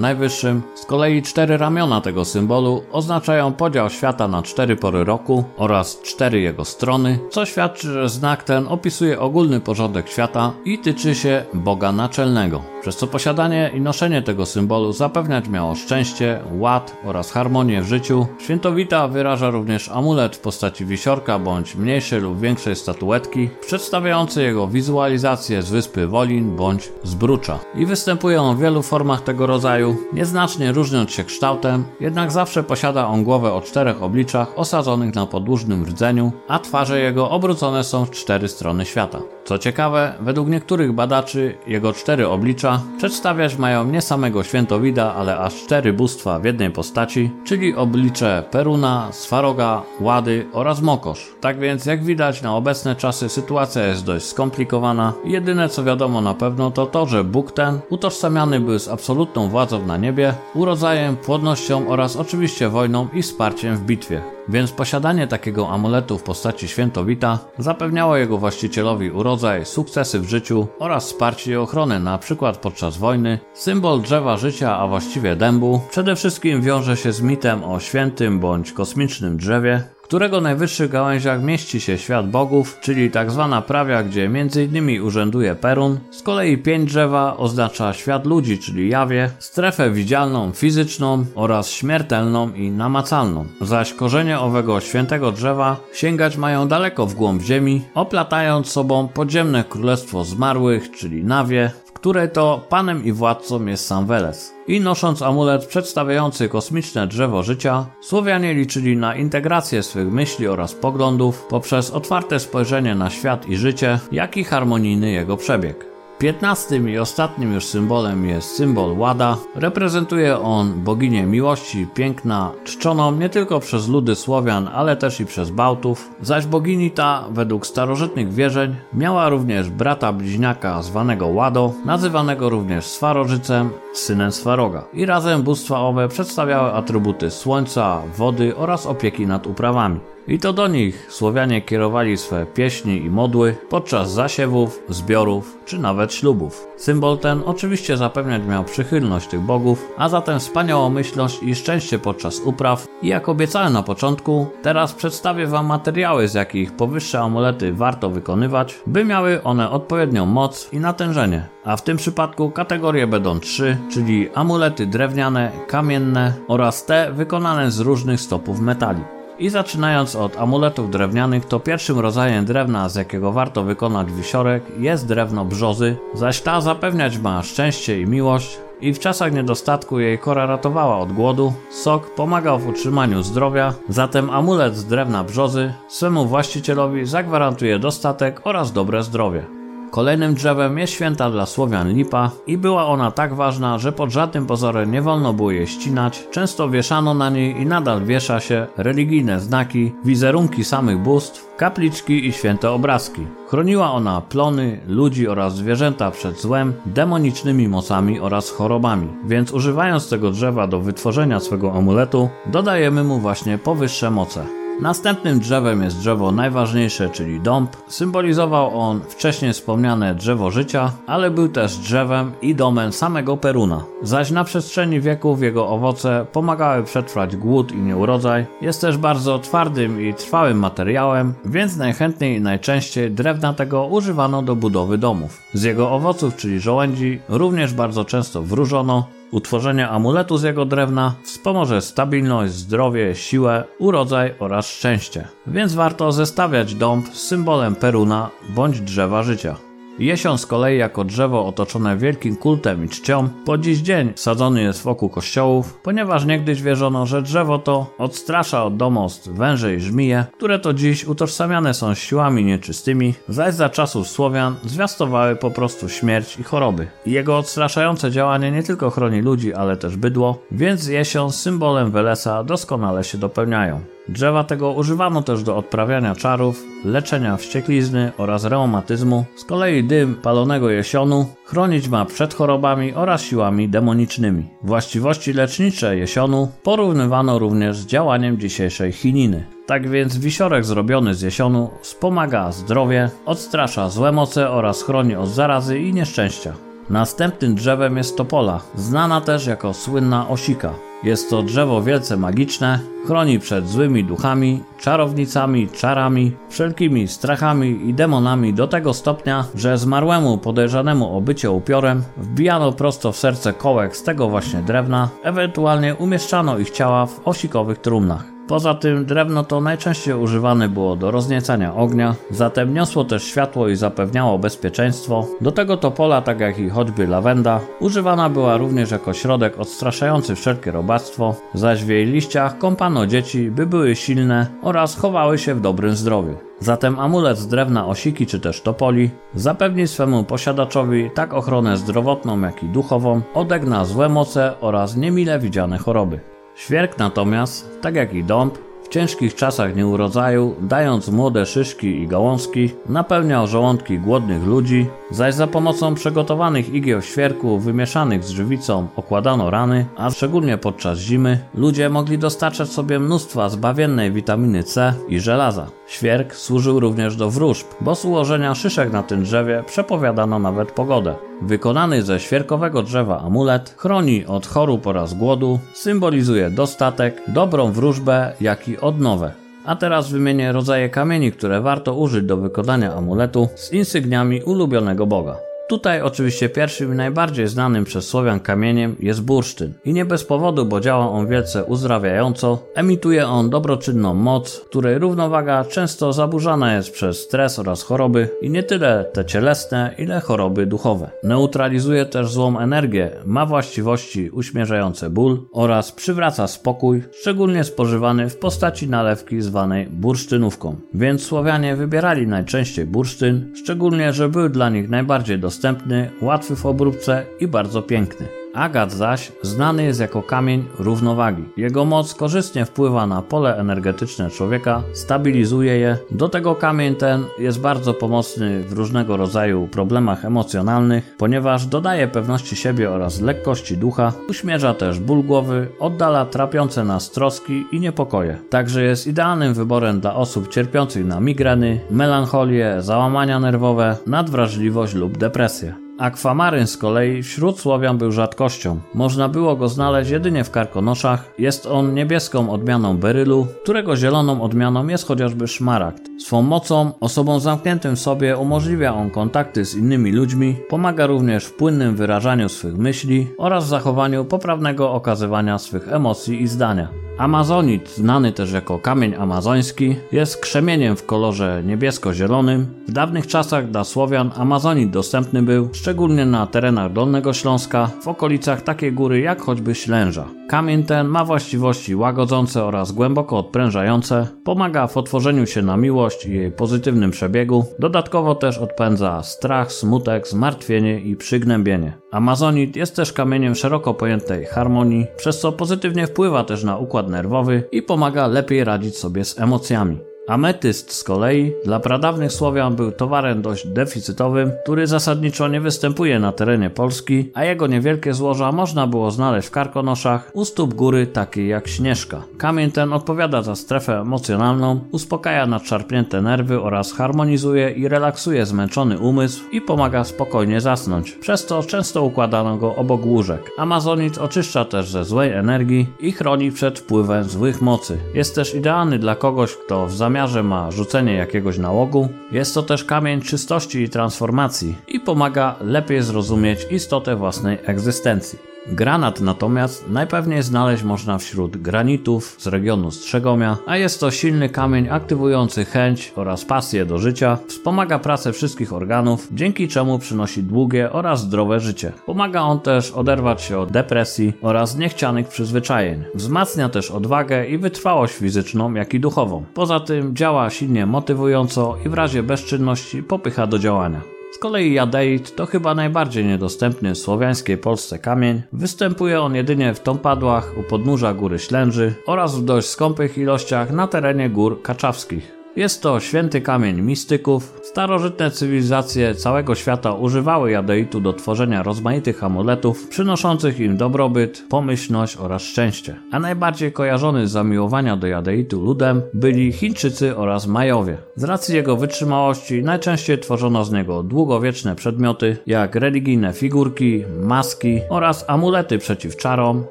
najwyższym, 0.00 0.62
z 0.74 0.86
kolei 0.86 1.22
cztery 1.22 1.56
ramiona 1.56 2.00
tego 2.00 2.24
symbolu 2.24 2.82
oznaczają 2.92 3.52
podział 3.52 3.90
świata 3.90 4.28
na 4.28 4.42
cztery 4.42 4.76
pory 4.76 5.04
roku 5.04 5.44
oraz 5.56 6.00
cztery 6.02 6.40
jego 6.40 6.64
strony, 6.64 7.18
co 7.30 7.46
świadczy, 7.46 7.92
że 7.92 8.08
znak 8.08 8.42
ten 8.42 8.66
opisuje 8.68 9.20
ogólny 9.20 9.60
porządek 9.60 10.08
świata 10.08 10.52
i 10.64 10.78
tyczy 10.78 11.14
się 11.14 11.44
Boga 11.54 11.92
naczelnego, 11.92 12.71
przez 12.82 12.96
co 12.96 13.06
posiadanie 13.06 13.70
i 13.74 13.80
noszenie 13.80 14.22
tego 14.22 14.46
symbolu 14.46 14.92
zapewniać 14.92 15.48
miało 15.48 15.74
szczęście, 15.74 16.40
ład 16.58 16.96
oraz 17.04 17.30
harmonię 17.30 17.82
w 17.82 17.86
życiu. 17.86 18.26
Świętowita 18.38 19.08
wyraża 19.08 19.50
również 19.50 19.88
amulet 19.88 20.36
w 20.36 20.40
postaci 20.40 20.86
wisiorka 20.86 21.38
bądź 21.38 21.74
mniejszej 21.76 22.20
lub 22.20 22.40
większej 22.40 22.76
statuetki, 22.76 23.50
przedstawiający 23.66 24.42
jego 24.42 24.68
wizualizację 24.68 25.62
z 25.62 25.70
wyspy 25.70 26.06
Wolin 26.06 26.56
bądź 26.56 26.92
zbrucza. 27.02 27.58
I 27.74 27.86
występuje 27.86 28.42
on 28.42 28.56
w 28.56 28.60
wielu 28.60 28.82
formach 28.82 29.20
tego 29.20 29.46
rodzaju, 29.46 29.96
nieznacznie 30.12 30.72
różniąc 30.72 31.10
się 31.10 31.24
kształtem, 31.24 31.84
jednak 32.00 32.32
zawsze 32.32 32.62
posiada 32.62 33.06
on 33.06 33.24
głowę 33.24 33.52
o 33.52 33.60
czterech 33.60 34.02
obliczach 34.02 34.58
osadzonych 34.58 35.14
na 35.14 35.26
podłużnym 35.26 35.84
rdzeniu, 35.84 36.32
a 36.48 36.58
twarze 36.58 37.00
jego 37.00 37.30
obrócone 37.30 37.84
są 37.84 38.04
w 38.04 38.10
cztery 38.10 38.48
strony 38.48 38.84
świata. 38.84 39.18
Co 39.44 39.58
ciekawe, 39.58 40.14
według 40.20 40.48
niektórych 40.48 40.92
badaczy 40.92 41.54
jego 41.66 41.92
cztery 41.92 42.28
oblicza 42.28 42.80
przedstawiać 42.98 43.56
mają 43.56 43.84
nie 43.84 44.00
samego 44.00 44.42
świętowida, 44.42 45.14
ale 45.14 45.38
aż 45.38 45.54
cztery 45.54 45.92
bóstwa 45.92 46.38
w 46.38 46.44
jednej 46.44 46.70
postaci, 46.70 47.30
czyli 47.44 47.74
oblicze 47.74 48.44
Peruna, 48.50 49.08
Swaroga, 49.12 49.82
Łady 50.00 50.46
oraz 50.52 50.82
Mokosz. 50.82 51.34
Tak 51.40 51.58
więc 51.58 51.86
jak 51.86 52.04
widać 52.04 52.42
na 52.42 52.56
obecne 52.56 52.96
czasy 52.96 53.28
sytuacja 53.28 53.86
jest 53.86 54.04
dość 54.04 54.26
skomplikowana. 54.26 55.12
Jedyne 55.24 55.68
co 55.68 55.84
wiadomo 55.84 56.20
na 56.20 56.34
pewno 56.34 56.70
to 56.70 56.86
to, 56.86 57.06
że 57.06 57.24
Bóg 57.24 57.52
ten 57.52 57.80
utożsamiany 57.90 58.60
był 58.60 58.78
z 58.78 58.88
absolutną 58.88 59.48
władzą 59.48 59.86
na 59.86 59.96
niebie, 59.96 60.34
urodzajem, 60.54 61.16
płodnością 61.16 61.88
oraz 61.88 62.16
oczywiście 62.16 62.68
wojną 62.68 63.08
i 63.12 63.22
wsparciem 63.22 63.76
w 63.76 63.82
bitwie. 63.84 64.22
Więc 64.48 64.72
posiadanie 64.72 65.26
takiego 65.26 65.68
amuletu 65.68 66.18
w 66.18 66.22
postaci 66.22 66.68
świętowita 66.68 67.38
zapewniało 67.58 68.16
jego 68.16 68.38
właścicielowi 68.38 69.10
urodzaj, 69.10 69.66
sukcesy 69.66 70.20
w 70.20 70.28
życiu 70.28 70.66
oraz 70.78 71.06
wsparcie 71.06 71.52
i 71.52 71.56
ochronę 71.56 71.98
na 71.98 72.18
przykład 72.18 72.56
podczas 72.56 72.96
wojny. 72.96 73.38
Symbol 73.54 74.02
drzewa 74.02 74.36
życia, 74.36 74.78
a 74.78 74.86
właściwie 74.86 75.36
dębu, 75.36 75.80
przede 75.90 76.16
wszystkim 76.16 76.62
wiąże 76.62 76.96
się 76.96 77.12
z 77.12 77.22
mitem 77.22 77.64
o 77.64 77.80
świętym 77.80 78.40
bądź 78.40 78.72
kosmicznym 78.72 79.36
drzewie, 79.36 79.82
którego 80.12 80.40
najwyższych 80.40 80.90
gałęziach 80.90 81.42
mieści 81.42 81.80
się 81.80 81.98
świat 81.98 82.30
bogów, 82.30 82.78
czyli 82.80 83.10
tak 83.10 83.30
zwana 83.30 83.62
prawia, 83.62 84.02
gdzie 84.02 84.24
m.in. 84.24 85.02
urzęduje 85.02 85.54
Perun. 85.54 85.98
Z 86.10 86.22
kolei 86.22 86.58
pięć 86.58 86.88
drzewa 86.90 87.36
oznacza 87.36 87.92
świat 87.92 88.26
ludzi, 88.26 88.58
czyli 88.58 88.88
jawie, 88.88 89.30
strefę 89.38 89.90
widzialną, 89.90 90.52
fizyczną 90.52 91.24
oraz 91.34 91.70
śmiertelną 91.70 92.54
i 92.54 92.70
namacalną. 92.70 93.46
Zaś 93.60 93.94
korzenie 93.94 94.40
owego 94.40 94.80
świętego 94.80 95.32
drzewa 95.32 95.76
sięgać 95.94 96.36
mają 96.36 96.68
daleko 96.68 97.06
w 97.06 97.14
głąb 97.14 97.42
ziemi, 97.42 97.82
oplatając 97.94 98.68
sobą 98.68 99.08
podziemne 99.08 99.64
królestwo 99.64 100.24
zmarłych, 100.24 100.90
czyli 100.90 101.24
nawie, 101.24 101.70
której 102.02 102.30
to 102.30 102.66
panem 102.68 103.04
i 103.04 103.12
władcą 103.12 103.66
jest 103.66 103.86
sam 103.86 104.06
Weles. 104.06 104.54
I 104.66 104.80
nosząc 104.80 105.22
amulet 105.22 105.66
przedstawiający 105.66 106.48
kosmiczne 106.48 107.06
drzewo 107.06 107.42
życia, 107.42 107.86
Słowianie 108.00 108.54
liczyli 108.54 108.96
na 108.96 109.16
integrację 109.16 109.82
swych 109.82 110.12
myśli 110.12 110.48
oraz 110.48 110.74
poglądów 110.74 111.46
poprzez 111.48 111.90
otwarte 111.90 112.40
spojrzenie 112.40 112.94
na 112.94 113.10
świat 113.10 113.48
i 113.48 113.56
życie, 113.56 113.98
jak 114.12 114.36
i 114.36 114.44
harmonijny 114.44 115.12
jego 115.12 115.36
przebieg. 115.36 115.91
Piętnastym 116.22 116.88
i 116.88 116.98
ostatnim 116.98 117.52
już 117.52 117.64
symbolem 117.64 118.28
jest 118.28 118.56
symbol 118.56 118.98
Łada. 118.98 119.36
Reprezentuje 119.54 120.38
on 120.38 120.72
boginię 120.84 121.22
miłości, 121.26 121.86
piękna, 121.94 122.52
czczoną 122.64 123.12
nie 123.12 123.28
tylko 123.28 123.60
przez 123.60 123.88
ludy 123.88 124.14
Słowian, 124.14 124.68
ale 124.74 124.96
też 124.96 125.20
i 125.20 125.26
przez 125.26 125.50
Bałtów. 125.50 126.10
Zaś 126.20 126.46
bogini 126.46 126.90
ta, 126.90 127.24
według 127.30 127.66
starożytnych 127.66 128.32
wierzeń, 128.32 128.76
miała 128.94 129.28
również 129.28 129.70
brata 129.70 130.12
bliźniaka 130.12 130.82
zwanego 130.82 131.26
Łado, 131.26 131.72
nazywanego 131.84 132.50
również 132.50 132.86
Swarożycem, 132.86 133.70
synem 133.94 134.32
Swaroga. 134.32 134.84
I 134.92 135.06
razem 135.06 135.42
bóstwa 135.42 135.80
owe 135.80 136.08
przedstawiały 136.08 136.72
atrybuty 136.72 137.30
słońca, 137.30 138.02
wody 138.16 138.56
oraz 138.56 138.86
opieki 138.86 139.26
nad 139.26 139.46
uprawami. 139.46 140.00
I 140.28 140.38
to 140.38 140.52
do 140.52 140.68
nich 140.68 141.06
Słowianie 141.12 141.62
kierowali 141.62 142.18
swe 142.18 142.46
pieśni 142.46 142.96
i 142.96 143.10
modły 143.10 143.56
podczas 143.68 144.12
zasiewów, 144.12 144.82
zbiorów 144.88 145.58
czy 145.64 145.78
nawet 145.78 146.14
ślubów. 146.14 146.66
Symbol 146.76 147.18
ten 147.18 147.42
oczywiście 147.46 147.96
zapewniać 147.96 148.42
miał 148.48 148.64
przychylność 148.64 149.28
tych 149.28 149.40
bogów, 149.40 149.88
a 149.96 150.08
zatem 150.08 150.40
wspaniałomyślność 150.40 151.42
i 151.42 151.54
szczęście 151.54 151.98
podczas 151.98 152.40
upraw. 152.40 152.86
I 153.02 153.08
jak 153.08 153.28
obiecałem 153.28 153.72
na 153.72 153.82
początku, 153.82 154.46
teraz 154.62 154.92
przedstawię 154.92 155.46
Wam 155.46 155.66
materiały, 155.66 156.28
z 156.28 156.34
jakich 156.34 156.72
powyższe 156.72 157.20
amulety 157.20 157.72
warto 157.72 158.10
wykonywać, 158.10 158.80
by 158.86 159.04
miały 159.04 159.42
one 159.42 159.70
odpowiednią 159.70 160.26
moc 160.26 160.68
i 160.72 160.80
natężenie. 160.80 161.48
A 161.64 161.76
w 161.76 161.84
tym 161.84 161.96
przypadku 161.96 162.50
kategorie 162.50 163.06
będą 163.06 163.40
trzy, 163.40 163.76
czyli 163.90 164.28
amulety 164.34 164.86
drewniane, 164.86 165.52
kamienne 165.66 166.32
oraz 166.48 166.84
te 166.84 167.12
wykonane 167.12 167.70
z 167.70 167.80
różnych 167.80 168.20
stopów 168.20 168.60
metali. 168.60 169.21
I 169.42 169.48
zaczynając 169.48 170.16
od 170.16 170.36
amuletów 170.36 170.90
drewnianych, 170.90 171.44
to 171.44 171.60
pierwszym 171.60 171.98
rodzajem 171.98 172.44
drewna, 172.44 172.88
z 172.88 172.94
jakiego 172.94 173.32
warto 173.32 173.62
wykonać 173.62 174.12
wisiorek, 174.12 174.64
jest 174.78 175.06
drewno 175.06 175.44
brzozy, 175.44 175.96
zaś 176.14 176.40
ta 176.40 176.60
zapewniać 176.60 177.18
ma 177.18 177.42
szczęście 177.42 178.00
i 178.00 178.06
miłość, 178.06 178.58
i 178.80 178.92
w 178.94 178.98
czasach 178.98 179.32
niedostatku 179.32 180.00
jej 180.00 180.18
kora 180.18 180.46
ratowała 180.46 180.98
od 180.98 181.12
głodu, 181.12 181.52
sok 181.70 182.14
pomagał 182.14 182.58
w 182.58 182.68
utrzymaniu 182.68 183.22
zdrowia, 183.22 183.74
zatem 183.88 184.30
amulet 184.30 184.76
z 184.76 184.84
drewna 184.84 185.24
brzozy 185.24 185.74
swemu 185.88 186.26
właścicielowi 186.26 187.06
zagwarantuje 187.06 187.78
dostatek 187.78 188.40
oraz 188.44 188.72
dobre 188.72 189.02
zdrowie. 189.02 189.61
Kolejnym 189.92 190.34
drzewem 190.34 190.78
jest 190.78 190.92
święta 190.92 191.30
dla 191.30 191.46
Słowian 191.46 191.92
lipa 191.92 192.30
i 192.46 192.58
była 192.58 192.86
ona 192.86 193.10
tak 193.10 193.34
ważna, 193.34 193.78
że 193.78 193.92
pod 193.92 194.10
żadnym 194.10 194.46
pozorem 194.46 194.90
nie 194.90 195.02
wolno 195.02 195.32
było 195.32 195.50
jej 195.50 195.66
ścinać. 195.66 196.26
Często 196.30 196.68
wieszano 196.68 197.14
na 197.14 197.30
niej 197.30 197.60
i 197.60 197.66
nadal 197.66 198.04
wiesza 198.04 198.40
się 198.40 198.66
religijne 198.76 199.40
znaki, 199.40 199.92
wizerunki 200.04 200.64
samych 200.64 200.98
bóstw, 200.98 201.56
kapliczki 201.56 202.26
i 202.26 202.32
święte 202.32 202.70
obrazki. 202.70 203.26
Chroniła 203.48 203.92
ona 203.92 204.20
plony, 204.20 204.80
ludzi 204.86 205.28
oraz 205.28 205.56
zwierzęta 205.56 206.10
przed 206.10 206.40
złem, 206.40 206.72
demonicznymi 206.86 207.68
mocami 207.68 208.20
oraz 208.20 208.50
chorobami. 208.50 209.08
Więc 209.24 209.52
używając 209.52 210.08
tego 210.08 210.30
drzewa 210.30 210.66
do 210.66 210.80
wytworzenia 210.80 211.40
swego 211.40 211.72
amuletu, 211.72 212.28
dodajemy 212.46 213.04
mu 213.04 213.18
właśnie 213.18 213.58
powyższe 213.58 214.10
moce. 214.10 214.61
Następnym 214.82 215.40
drzewem 215.40 215.82
jest 215.82 215.98
drzewo 215.98 216.32
najważniejsze, 216.32 217.10
czyli 217.10 217.40
dąb. 217.40 217.76
Symbolizował 217.88 218.80
on 218.80 219.00
wcześniej 219.08 219.52
wspomniane 219.52 220.14
drzewo 220.14 220.50
życia, 220.50 220.92
ale 221.06 221.30
był 221.30 221.48
też 221.48 221.76
drzewem 221.76 222.32
i 222.42 222.54
domem 222.54 222.92
samego 222.92 223.36
Peruna. 223.36 223.84
Zaś 224.02 224.30
na 224.30 224.44
przestrzeni 224.44 225.00
wieków 225.00 225.42
jego 225.42 225.68
owoce 225.68 226.26
pomagały 226.32 226.84
przetrwać 226.84 227.36
głód 227.36 227.72
i 227.72 227.76
nieurodzaj. 227.76 228.46
Jest 228.60 228.80
też 228.80 228.96
bardzo 228.96 229.38
twardym 229.38 230.02
i 230.02 230.14
trwałym 230.14 230.58
materiałem, 230.58 231.34
więc 231.44 231.76
najchętniej 231.76 232.36
i 232.36 232.40
najczęściej 232.40 233.10
drewna 233.10 233.54
tego 233.54 233.86
używano 233.86 234.42
do 234.42 234.56
budowy 234.56 234.98
domów. 234.98 235.42
Z 235.54 235.62
jego 235.62 235.90
owoców, 235.90 236.36
czyli 236.36 236.60
żołędzi, 236.60 237.20
również 237.28 237.74
bardzo 237.74 238.04
często 238.04 238.42
wróżono, 238.42 239.06
Utworzenie 239.32 239.88
amuletu 239.88 240.38
z 240.38 240.42
jego 240.42 240.64
drewna 240.64 241.14
wspomoże 241.22 241.82
stabilność, 241.82 242.52
zdrowie, 242.52 243.14
siłę, 243.14 243.64
urodzaj 243.78 244.34
oraz 244.38 244.66
szczęście. 244.66 245.28
Więc 245.46 245.74
warto 245.74 246.12
zestawiać 246.12 246.74
dąb 246.74 247.08
z 247.08 247.22
symbolem 247.22 247.76
Peruna 247.76 248.30
bądź 248.48 248.80
drzewa 248.80 249.22
życia. 249.22 249.71
Jesion 249.98 250.38
z 250.38 250.46
kolei 250.46 250.78
jako 250.78 251.04
drzewo 251.04 251.46
otoczone 251.46 251.96
wielkim 251.96 252.36
kultem 252.36 252.84
i 252.84 252.88
czcią 252.88 253.28
po 253.44 253.58
dziś 253.58 253.78
dzień 253.78 254.12
sadzony 254.16 254.62
jest 254.62 254.82
wokół 254.82 255.08
kościołów, 255.08 255.80
ponieważ 255.82 256.24
niegdyś 256.24 256.62
wierzono, 256.62 257.06
że 257.06 257.22
drzewo 257.22 257.58
to 257.58 257.94
odstrasza 257.98 258.64
od 258.64 258.76
domostw 258.76 259.28
węże 259.28 259.74
i 259.74 259.80
żmije, 259.80 260.24
które 260.36 260.58
to 260.58 260.74
dziś 260.74 261.04
utożsamiane 261.04 261.74
są 261.74 261.94
siłami 261.94 262.44
nieczystymi, 262.44 263.14
zaś 263.28 263.54
za 263.54 263.68
czasów 263.68 264.08
Słowian 264.08 264.56
zwiastowały 264.64 265.36
po 265.36 265.50
prostu 265.50 265.88
śmierć 265.88 266.38
i 266.38 266.42
choroby. 266.42 266.86
Jego 267.06 267.38
odstraszające 267.38 268.10
działanie 268.10 268.50
nie 268.50 268.62
tylko 268.62 268.90
chroni 268.90 269.20
ludzi, 269.20 269.54
ale 269.54 269.76
też 269.76 269.96
bydło, 269.96 270.38
więc 270.50 270.88
jesion 270.88 271.32
z 271.32 271.40
symbolem 271.40 271.90
Welesa 271.90 272.44
doskonale 272.44 273.04
się 273.04 273.18
dopełniają. 273.18 273.80
Drzewa 274.08 274.44
tego 274.44 274.72
używano 274.72 275.22
też 275.22 275.42
do 275.42 275.56
odprawiania 275.56 276.14
czarów, 276.14 276.62
leczenia 276.84 277.36
wścieklizny 277.36 278.12
oraz 278.18 278.44
reumatyzmu. 278.44 279.24
Z 279.36 279.44
kolei 279.44 279.84
dym 279.84 280.14
palonego 280.14 280.70
jesionu 280.70 281.26
chronić 281.44 281.88
ma 281.88 282.04
przed 282.04 282.34
chorobami 282.34 282.94
oraz 282.94 283.22
siłami 283.22 283.68
demonicznymi. 283.68 284.48
Właściwości 284.62 285.32
lecznicze 285.32 285.96
jesionu 285.96 286.48
porównywano 286.62 287.38
również 287.38 287.76
z 287.76 287.86
działaniem 287.86 288.40
dzisiejszej 288.40 288.92
chininy. 288.92 289.44
Tak 289.66 289.88
więc 289.88 290.18
wisiorek 290.18 290.64
zrobiony 290.64 291.14
z 291.14 291.22
jesionu 291.22 291.70
wspomaga 291.80 292.52
zdrowie, 292.52 293.10
odstrasza 293.26 293.88
złe 293.88 294.12
moce 294.12 294.50
oraz 294.50 294.82
chroni 294.82 295.16
od 295.16 295.28
zarazy 295.28 295.78
i 295.78 295.94
nieszczęścia. 295.94 296.52
Następnym 296.90 297.54
drzewem 297.54 297.96
jest 297.96 298.16
topola, 298.16 298.60
znana 298.74 299.20
też 299.20 299.46
jako 299.46 299.74
słynna 299.74 300.28
osika. 300.28 300.74
Jest 301.04 301.30
to 301.30 301.42
drzewo 301.42 301.82
wielce 301.82 302.16
magiczne, 302.16 302.78
chroni 303.06 303.38
przed 303.38 303.68
złymi 303.68 304.04
duchami, 304.04 304.62
czarownicami, 304.78 305.68
czarami, 305.68 306.32
wszelkimi 306.48 307.08
strachami 307.08 307.88
i 307.88 307.94
demonami 307.94 308.54
do 308.54 308.68
tego 308.68 308.94
stopnia, 308.94 309.44
że 309.54 309.78
zmarłemu 309.78 310.38
podejrzanemu 310.38 311.16
o 311.16 311.20
bycie 311.20 311.50
upiorem 311.50 312.02
wbijano 312.16 312.72
prosto 312.72 313.12
w 313.12 313.16
serce 313.16 313.52
kołek 313.52 313.96
z 313.96 314.02
tego 314.02 314.28
właśnie 314.28 314.62
drewna, 314.62 315.08
ewentualnie 315.22 315.94
umieszczano 315.94 316.58
ich 316.58 316.70
ciała 316.70 317.06
w 317.06 317.20
osikowych 317.24 317.78
trumnach. 317.78 318.31
Poza 318.48 318.74
tym 318.74 319.06
drewno 319.06 319.44
to 319.44 319.60
najczęściej 319.60 320.14
używane 320.14 320.68
było 320.68 320.96
do 320.96 321.10
rozniecania 321.10 321.74
ognia, 321.74 322.14
zatem 322.30 322.74
niosło 322.74 323.04
też 323.04 323.24
światło 323.24 323.68
i 323.68 323.76
zapewniało 323.76 324.38
bezpieczeństwo. 324.38 325.26
Do 325.40 325.52
tego 325.52 325.76
topola, 325.76 326.22
tak 326.22 326.40
jak 326.40 326.58
i 326.58 326.68
choćby 326.68 327.06
lawenda, 327.06 327.60
używana 327.80 328.28
była 328.28 328.56
również 328.56 328.90
jako 328.90 329.12
środek 329.12 329.60
odstraszający 329.60 330.34
wszelkie 330.34 330.70
robactwo, 330.70 331.34
zaś 331.54 331.84
w 331.84 331.88
jej 331.88 332.06
liściach 332.06 332.58
kąpano 332.58 333.06
dzieci, 333.06 333.50
by 333.50 333.66
były 333.66 333.96
silne 333.96 334.46
oraz 334.62 334.96
chowały 334.96 335.38
się 335.38 335.54
w 335.54 335.60
dobrym 335.60 335.96
zdrowiu. 335.96 336.36
Zatem 336.60 336.98
amulet 336.98 337.38
z 337.38 337.46
drewna 337.46 337.86
osiki 337.86 338.26
czy 338.26 338.40
też 338.40 338.60
topoli 338.60 339.10
zapewni 339.34 339.88
swemu 339.88 340.24
posiadaczowi 340.24 341.10
tak 341.14 341.34
ochronę 341.34 341.76
zdrowotną, 341.76 342.40
jak 342.40 342.62
i 342.62 342.68
duchową, 342.68 343.20
odegna 343.34 343.84
złe 343.84 344.08
moce 344.08 344.54
oraz 344.60 344.96
niemile 344.96 345.38
widziane 345.38 345.78
choroby. 345.78 346.31
Świerk 346.54 346.98
natomiast, 346.98 347.78
tak 347.80 347.94
jak 347.94 348.14
i 348.14 348.24
dąb, 348.24 348.58
w 348.84 348.88
ciężkich 348.88 349.34
czasach 349.34 349.76
nieurodzaju, 349.76 350.54
dając 350.60 351.08
młode 351.08 351.46
szyszki 351.46 351.86
i 351.86 352.08
gałązki, 352.08 352.70
napełniał 352.88 353.46
żołądki 353.46 353.98
głodnych 353.98 354.44
ludzi, 354.44 354.86
zaś 355.10 355.34
za 355.34 355.46
pomocą 355.46 355.94
przygotowanych 355.94 356.74
igieł 356.74 357.02
świerku 357.02 357.58
wymieszanych 357.58 358.24
z 358.24 358.30
żywicą 358.30 358.88
okładano 358.96 359.50
rany, 359.50 359.86
a 359.96 360.10
szczególnie 360.10 360.58
podczas 360.58 360.98
zimy 360.98 361.38
ludzie 361.54 361.88
mogli 361.88 362.18
dostarczać 362.18 362.68
sobie 362.68 362.98
mnóstwa 362.98 363.48
zbawiennej 363.48 364.12
witaminy 364.12 364.62
C 364.62 364.94
i 365.08 365.20
żelaza. 365.20 365.66
Świerk 365.92 366.34
służył 366.34 366.80
również 366.80 367.16
do 367.16 367.30
wróżb, 367.30 367.66
bo 367.80 367.94
z 367.94 368.04
ułożenia 368.04 368.54
szyszek 368.54 368.92
na 368.92 369.02
tym 369.02 369.22
drzewie 369.22 369.64
przepowiadano 369.66 370.38
nawet 370.38 370.72
pogodę. 370.72 371.14
Wykonany 371.42 372.02
ze 372.02 372.20
świerkowego 372.20 372.82
drzewa 372.82 373.20
amulet 373.20 373.74
chroni 373.78 374.26
od 374.26 374.46
chorób 374.46 374.86
oraz 374.86 375.14
głodu, 375.14 375.58
symbolizuje 375.74 376.50
dostatek, 376.50 377.22
dobrą 377.28 377.72
wróżbę, 377.72 378.32
jak 378.40 378.68
i 378.68 378.78
odnowę. 378.78 379.32
A 379.64 379.76
teraz 379.76 380.10
wymienię 380.10 380.52
rodzaje 380.52 380.88
kamieni, 380.88 381.32
które 381.32 381.60
warto 381.60 381.94
użyć 381.94 382.24
do 382.24 382.36
wykonania 382.36 382.94
amuletu 382.94 383.48
z 383.54 383.72
insygniami 383.72 384.42
ulubionego 384.42 385.06
boga. 385.06 385.51
Tutaj 385.68 386.00
oczywiście 386.00 386.48
pierwszym 386.48 386.92
i 386.92 386.96
najbardziej 386.96 387.48
znanym 387.48 387.84
przez 387.84 388.08
Słowian 388.08 388.40
kamieniem 388.40 388.96
jest 389.00 389.22
bursztyn. 389.22 389.72
I 389.84 389.92
nie 389.92 390.04
bez 390.04 390.24
powodu, 390.24 390.66
bo 390.66 390.80
działa 390.80 391.10
on 391.10 391.26
wielce 391.26 391.64
uzdrawiająco, 391.64 392.58
emituje 392.74 393.26
on 393.26 393.50
dobroczynną 393.50 394.14
moc, 394.14 394.60
której 394.60 394.98
równowaga 394.98 395.64
często 395.64 396.12
zaburzana 396.12 396.74
jest 396.74 396.92
przez 396.92 397.20
stres 397.20 397.58
oraz 397.58 397.82
choroby 397.82 398.28
i 398.42 398.50
nie 398.50 398.62
tyle 398.62 399.04
te 399.12 399.24
cielesne, 399.24 399.94
ile 399.98 400.20
choroby 400.20 400.66
duchowe. 400.66 401.10
Neutralizuje 401.22 402.06
też 402.06 402.32
złą 402.32 402.58
energię, 402.58 403.10
ma 403.24 403.46
właściwości 403.46 404.30
uśmierzające 404.30 405.10
ból 405.10 405.42
oraz 405.52 405.92
przywraca 405.92 406.46
spokój, 406.46 407.02
szczególnie 407.20 407.64
spożywany 407.64 408.30
w 408.30 408.38
postaci 408.38 408.88
nalewki 408.88 409.40
zwanej 409.40 409.86
bursztynówką. 409.86 410.76
Więc 410.94 411.22
Słowianie 411.22 411.76
wybierali 411.76 412.26
najczęściej 412.26 412.86
bursztyn, 412.86 413.52
szczególnie, 413.62 414.12
że 414.12 414.28
był 414.28 414.48
dla 414.48 414.70
nich 414.70 414.88
najbardziej 414.88 415.38
dostępny 415.38 415.51
dostępny, 415.52 416.10
łatwy 416.20 416.56
w 416.56 416.66
obróbce 416.66 417.26
i 417.40 417.46
bardzo 417.48 417.82
piękny. 417.82 418.41
Agat 418.54 418.92
zaś 418.92 419.32
znany 419.42 419.84
jest 419.84 420.00
jako 420.00 420.22
kamień 420.22 420.64
równowagi. 420.78 421.44
Jego 421.56 421.84
moc 421.84 422.14
korzystnie 422.14 422.64
wpływa 422.64 423.06
na 423.06 423.22
pole 423.22 423.56
energetyczne 423.56 424.30
człowieka, 424.30 424.82
stabilizuje 424.92 425.78
je. 425.78 425.98
Do 426.10 426.28
tego 426.28 426.54
kamień 426.54 426.94
ten 426.94 427.24
jest 427.38 427.60
bardzo 427.60 427.94
pomocny 427.94 428.62
w 428.62 428.72
różnego 428.72 429.16
rodzaju 429.16 429.68
problemach 429.68 430.24
emocjonalnych, 430.24 431.14
ponieważ 431.18 431.66
dodaje 431.66 432.08
pewności 432.08 432.56
siebie 432.56 432.90
oraz 432.90 433.20
lekkości 433.20 433.76
ducha, 433.76 434.12
uśmierza 434.28 434.74
też 434.74 435.00
ból 435.00 435.22
głowy, 435.22 435.68
oddala 435.78 436.26
trapiące 436.26 436.84
nas 436.84 437.10
troski 437.10 437.66
i 437.72 437.80
niepokoje. 437.80 438.38
Także 438.50 438.82
jest 438.82 439.06
idealnym 439.06 439.54
wyborem 439.54 440.00
dla 440.00 440.14
osób 440.14 440.48
cierpiących 440.48 441.06
na 441.06 441.20
migreny, 441.20 441.80
melancholię, 441.90 442.76
załamania 442.78 443.40
nerwowe, 443.40 443.96
nadwrażliwość 444.06 444.94
lub 444.94 445.18
depresję. 445.18 445.81
Akwamaryn 446.02 446.66
z 446.66 446.76
kolei 446.76 447.22
wśród 447.22 447.60
Słowian 447.60 447.98
był 447.98 448.12
rzadkością. 448.12 448.80
Można 448.94 449.28
było 449.28 449.56
go 449.56 449.68
znaleźć 449.68 450.10
jedynie 450.10 450.44
w 450.44 450.50
karkonoszach. 450.50 451.34
Jest 451.38 451.66
on 451.66 451.94
niebieską 451.94 452.50
odmianą 452.50 452.96
berylu, 452.96 453.46
którego 453.62 453.96
zieloną 453.96 454.42
odmianą 454.42 454.88
jest 454.88 455.06
chociażby 455.06 455.48
szmaragd. 455.48 456.02
Swą 456.18 456.42
mocą, 456.42 456.92
osobom 457.00 457.40
zamkniętym 457.40 457.96
w 457.96 458.00
sobie 458.00 458.36
umożliwia 458.36 458.94
on 458.94 459.10
kontakty 459.10 459.64
z 459.64 459.74
innymi 459.74 460.12
ludźmi, 460.12 460.56
pomaga 460.68 461.06
również 461.06 461.44
w 461.44 461.54
płynnym 461.54 461.96
wyrażaniu 461.96 462.48
swych 462.48 462.76
myśli 462.78 463.28
oraz 463.38 463.66
zachowaniu 463.66 464.24
poprawnego 464.24 464.92
okazywania 464.92 465.58
swych 465.58 465.92
emocji 465.92 466.42
i 466.42 466.48
zdania. 466.48 466.88
Amazonit, 467.18 467.90
znany 467.90 468.32
też 468.32 468.52
jako 468.52 468.78
kamień 468.78 469.14
amazoński, 469.14 469.96
jest 470.12 470.40
krzemieniem 470.40 470.96
w 470.96 471.06
kolorze 471.06 471.62
niebiesko-zielonym. 471.66 472.66
W 472.88 472.92
dawnych 472.92 473.26
czasach 473.26 473.70
dla 473.70 473.84
Słowian 473.84 474.30
amazonit 474.36 474.90
dostępny 474.90 475.42
był 475.42 475.68
szczególnie 475.72 476.26
na 476.26 476.46
terenach 476.46 476.92
Dolnego 476.92 477.32
Śląska, 477.32 477.90
w 478.02 478.08
okolicach 478.08 478.62
takiej 478.62 478.92
góry 478.92 479.20
jak 479.20 479.42
choćby 479.42 479.74
Ślęża. 479.74 480.24
Kamień 480.48 480.84
ten 480.84 481.08
ma 481.08 481.24
właściwości 481.24 481.96
łagodzące 481.96 482.64
oraz 482.64 482.92
głęboko 482.92 483.38
odprężające, 483.38 484.26
pomaga 484.44 484.86
w 484.86 484.96
otworzeniu 484.96 485.46
się 485.46 485.62
na 485.62 485.76
miłość 485.76 486.26
i 486.26 486.32
jej 486.32 486.52
pozytywnym 486.52 487.10
przebiegu, 487.10 487.64
dodatkowo 487.78 488.34
też 488.34 488.58
odpędza 488.58 489.22
strach, 489.22 489.72
smutek, 489.72 490.28
zmartwienie 490.28 491.00
i 491.00 491.16
przygnębienie. 491.16 491.92
Amazonit 492.10 492.76
jest 492.76 492.96
też 492.96 493.12
kamieniem 493.12 493.54
szeroko 493.54 493.94
pojętej 493.94 494.44
harmonii, 494.44 495.06
przez 495.16 495.40
co 495.40 495.52
pozytywnie 495.52 496.06
wpływa 496.06 496.44
też 496.44 496.64
na 496.64 496.76
układ 496.76 497.01
nerwowy 497.10 497.62
i 497.72 497.82
pomaga 497.82 498.26
lepiej 498.26 498.64
radzić 498.64 498.96
sobie 498.96 499.24
z 499.24 499.40
emocjami. 499.40 500.11
Ametyst 500.28 500.92
z 500.92 501.04
kolei 501.04 501.52
dla 501.64 501.80
pradawnych 501.80 502.32
Słowian 502.32 502.76
był 502.76 502.92
towarem 502.92 503.42
dość 503.42 503.66
deficytowym, 503.66 504.52
który 504.64 504.86
zasadniczo 504.86 505.48
nie 505.48 505.60
występuje 505.60 506.18
na 506.18 506.32
terenie 506.32 506.70
Polski, 506.70 507.30
a 507.34 507.44
jego 507.44 507.66
niewielkie 507.66 508.14
złoża 508.14 508.52
można 508.52 508.86
było 508.86 509.10
znaleźć 509.10 509.48
w 509.48 509.50
karkonoszach 509.50 510.30
u 510.32 510.44
stóp 510.44 510.74
góry 510.74 511.06
takiej 511.06 511.48
jak 511.48 511.68
Śnieżka. 511.68 512.22
Kamień 512.38 512.70
ten 512.70 512.92
odpowiada 512.92 513.42
za 513.42 513.56
strefę 513.56 514.00
emocjonalną, 514.00 514.80
uspokaja 514.92 515.46
nadszarpnięte 515.46 516.22
nerwy 516.22 516.60
oraz 516.60 516.92
harmonizuje 516.92 517.70
i 517.70 517.88
relaksuje 517.88 518.46
zmęczony 518.46 518.98
umysł 518.98 519.42
i 519.52 519.60
pomaga 519.60 520.04
spokojnie 520.04 520.60
zasnąć. 520.60 521.12
Przez 521.12 521.46
to 521.46 521.62
często 521.62 522.02
układano 522.02 522.56
go 522.56 522.76
obok 522.76 523.06
łóżek. 523.06 523.50
Amazonit 523.58 524.18
oczyszcza 524.18 524.64
też 524.64 524.90
ze 524.90 525.04
złej 525.04 525.32
energii 525.32 525.86
i 526.00 526.12
chroni 526.12 526.52
przed 526.52 526.78
wpływem 526.78 527.24
złych 527.24 527.62
mocy. 527.62 527.98
Jest 528.14 528.34
też 528.34 528.54
idealny 528.54 528.98
dla 528.98 529.16
kogoś, 529.16 529.56
kto 529.56 529.86
w 529.86 529.92
zamian 529.92 530.11
zamiarze 530.12 530.42
ma 530.42 530.70
rzucenie 530.70 531.14
jakiegoś 531.14 531.58
nałogu, 531.58 532.08
jest 532.32 532.54
to 532.54 532.62
też 532.62 532.84
kamień 532.84 533.20
czystości 533.20 533.82
i 533.82 533.88
transformacji 533.88 534.76
i 534.88 535.00
pomaga 535.00 535.56
lepiej 535.60 536.02
zrozumieć 536.02 536.66
istotę 536.70 537.16
własnej 537.16 537.58
egzystencji. 537.64 538.51
Granat 538.66 539.20
natomiast 539.20 539.90
najpewniej 539.90 540.42
znaleźć 540.42 540.82
można 540.82 541.18
wśród 541.18 541.56
granitów 541.56 542.36
z 542.38 542.46
regionu 542.46 542.90
Strzegomia, 542.90 543.56
a 543.66 543.76
jest 543.76 544.00
to 544.00 544.10
silny 544.10 544.48
kamień 544.48 544.88
aktywujący 544.88 545.64
chęć 545.64 546.12
oraz 546.16 546.44
pasję 546.44 546.86
do 546.86 546.98
życia, 546.98 547.38
wspomaga 547.46 547.98
pracę 547.98 548.32
wszystkich 548.32 548.72
organów, 548.72 549.28
dzięki 549.32 549.68
czemu 549.68 549.98
przynosi 549.98 550.42
długie 550.42 550.92
oraz 550.92 551.20
zdrowe 551.20 551.60
życie. 551.60 551.92
Pomaga 552.06 552.40
on 552.40 552.60
też 552.60 552.90
oderwać 552.90 553.42
się 553.42 553.58
od 553.58 553.72
depresji 553.72 554.32
oraz 554.42 554.76
niechcianych 554.76 555.28
przyzwyczajeń. 555.28 556.04
Wzmacnia 556.14 556.68
też 556.68 556.90
odwagę 556.90 557.46
i 557.46 557.58
wytrwałość 557.58 558.14
fizyczną, 558.14 558.74
jak 558.74 558.94
i 558.94 559.00
duchową. 559.00 559.44
Poza 559.54 559.80
tym 559.80 560.16
działa 560.16 560.50
silnie 560.50 560.86
motywująco 560.86 561.76
i 561.86 561.88
w 561.88 561.94
razie 561.94 562.22
bezczynności 562.22 563.02
popycha 563.02 563.46
do 563.46 563.58
działania. 563.58 564.11
Z 564.32 564.38
kolei 564.38 564.72
jadeit 564.72 565.36
to 565.36 565.46
chyba 565.46 565.74
najbardziej 565.74 566.24
niedostępny 566.24 566.94
w 566.94 566.98
słowiańskiej 566.98 567.58
Polsce 567.58 567.98
kamień. 567.98 568.42
Występuje 568.52 569.20
on 569.20 569.34
jedynie 569.34 569.74
w 569.74 569.80
Tąpadłach 569.80 570.58
u 570.58 570.62
podnóża 570.62 571.14
Góry 571.14 571.38
Ślęży 571.38 571.94
oraz 572.06 572.38
w 572.38 572.44
dość 572.44 572.68
skąpych 572.68 573.18
ilościach 573.18 573.70
na 573.70 573.86
terenie 573.86 574.30
gór 574.30 574.62
kaczawskich. 574.62 575.41
Jest 575.56 575.82
to 575.82 576.00
święty 576.00 576.40
kamień 576.40 576.82
mistyków. 576.82 577.60
Starożytne 577.62 578.30
cywilizacje 578.30 579.14
całego 579.14 579.54
świata 579.54 579.92
używały 579.92 580.50
jadeitu 580.50 581.00
do 581.00 581.12
tworzenia 581.12 581.62
rozmaitych 581.62 582.24
amuletów, 582.24 582.88
przynoszących 582.88 583.60
im 583.60 583.76
dobrobyt, 583.76 584.44
pomyślność 584.48 585.16
oraz 585.16 585.42
szczęście. 585.42 585.96
A 586.12 586.18
najbardziej 586.18 586.72
kojarzony 586.72 587.28
z 587.28 587.30
zamiłowania 587.30 587.96
do 587.96 588.06
jadeitu 588.06 588.64
ludem 588.64 589.02
byli 589.14 589.52
Chińczycy 589.52 590.16
oraz 590.16 590.46
Majowie. 590.46 590.98
Z 591.16 591.24
racji 591.24 591.54
jego 591.54 591.76
wytrzymałości 591.76 592.62
najczęściej 592.62 593.18
tworzono 593.18 593.64
z 593.64 593.72
niego 593.72 594.02
długowieczne 594.02 594.76
przedmioty, 594.76 595.36
jak 595.46 595.74
religijne 595.74 596.32
figurki, 596.32 597.04
maski 597.20 597.80
oraz 597.88 598.24
amulety 598.28 598.78
przeciw 598.78 599.16
czarom, 599.16 599.64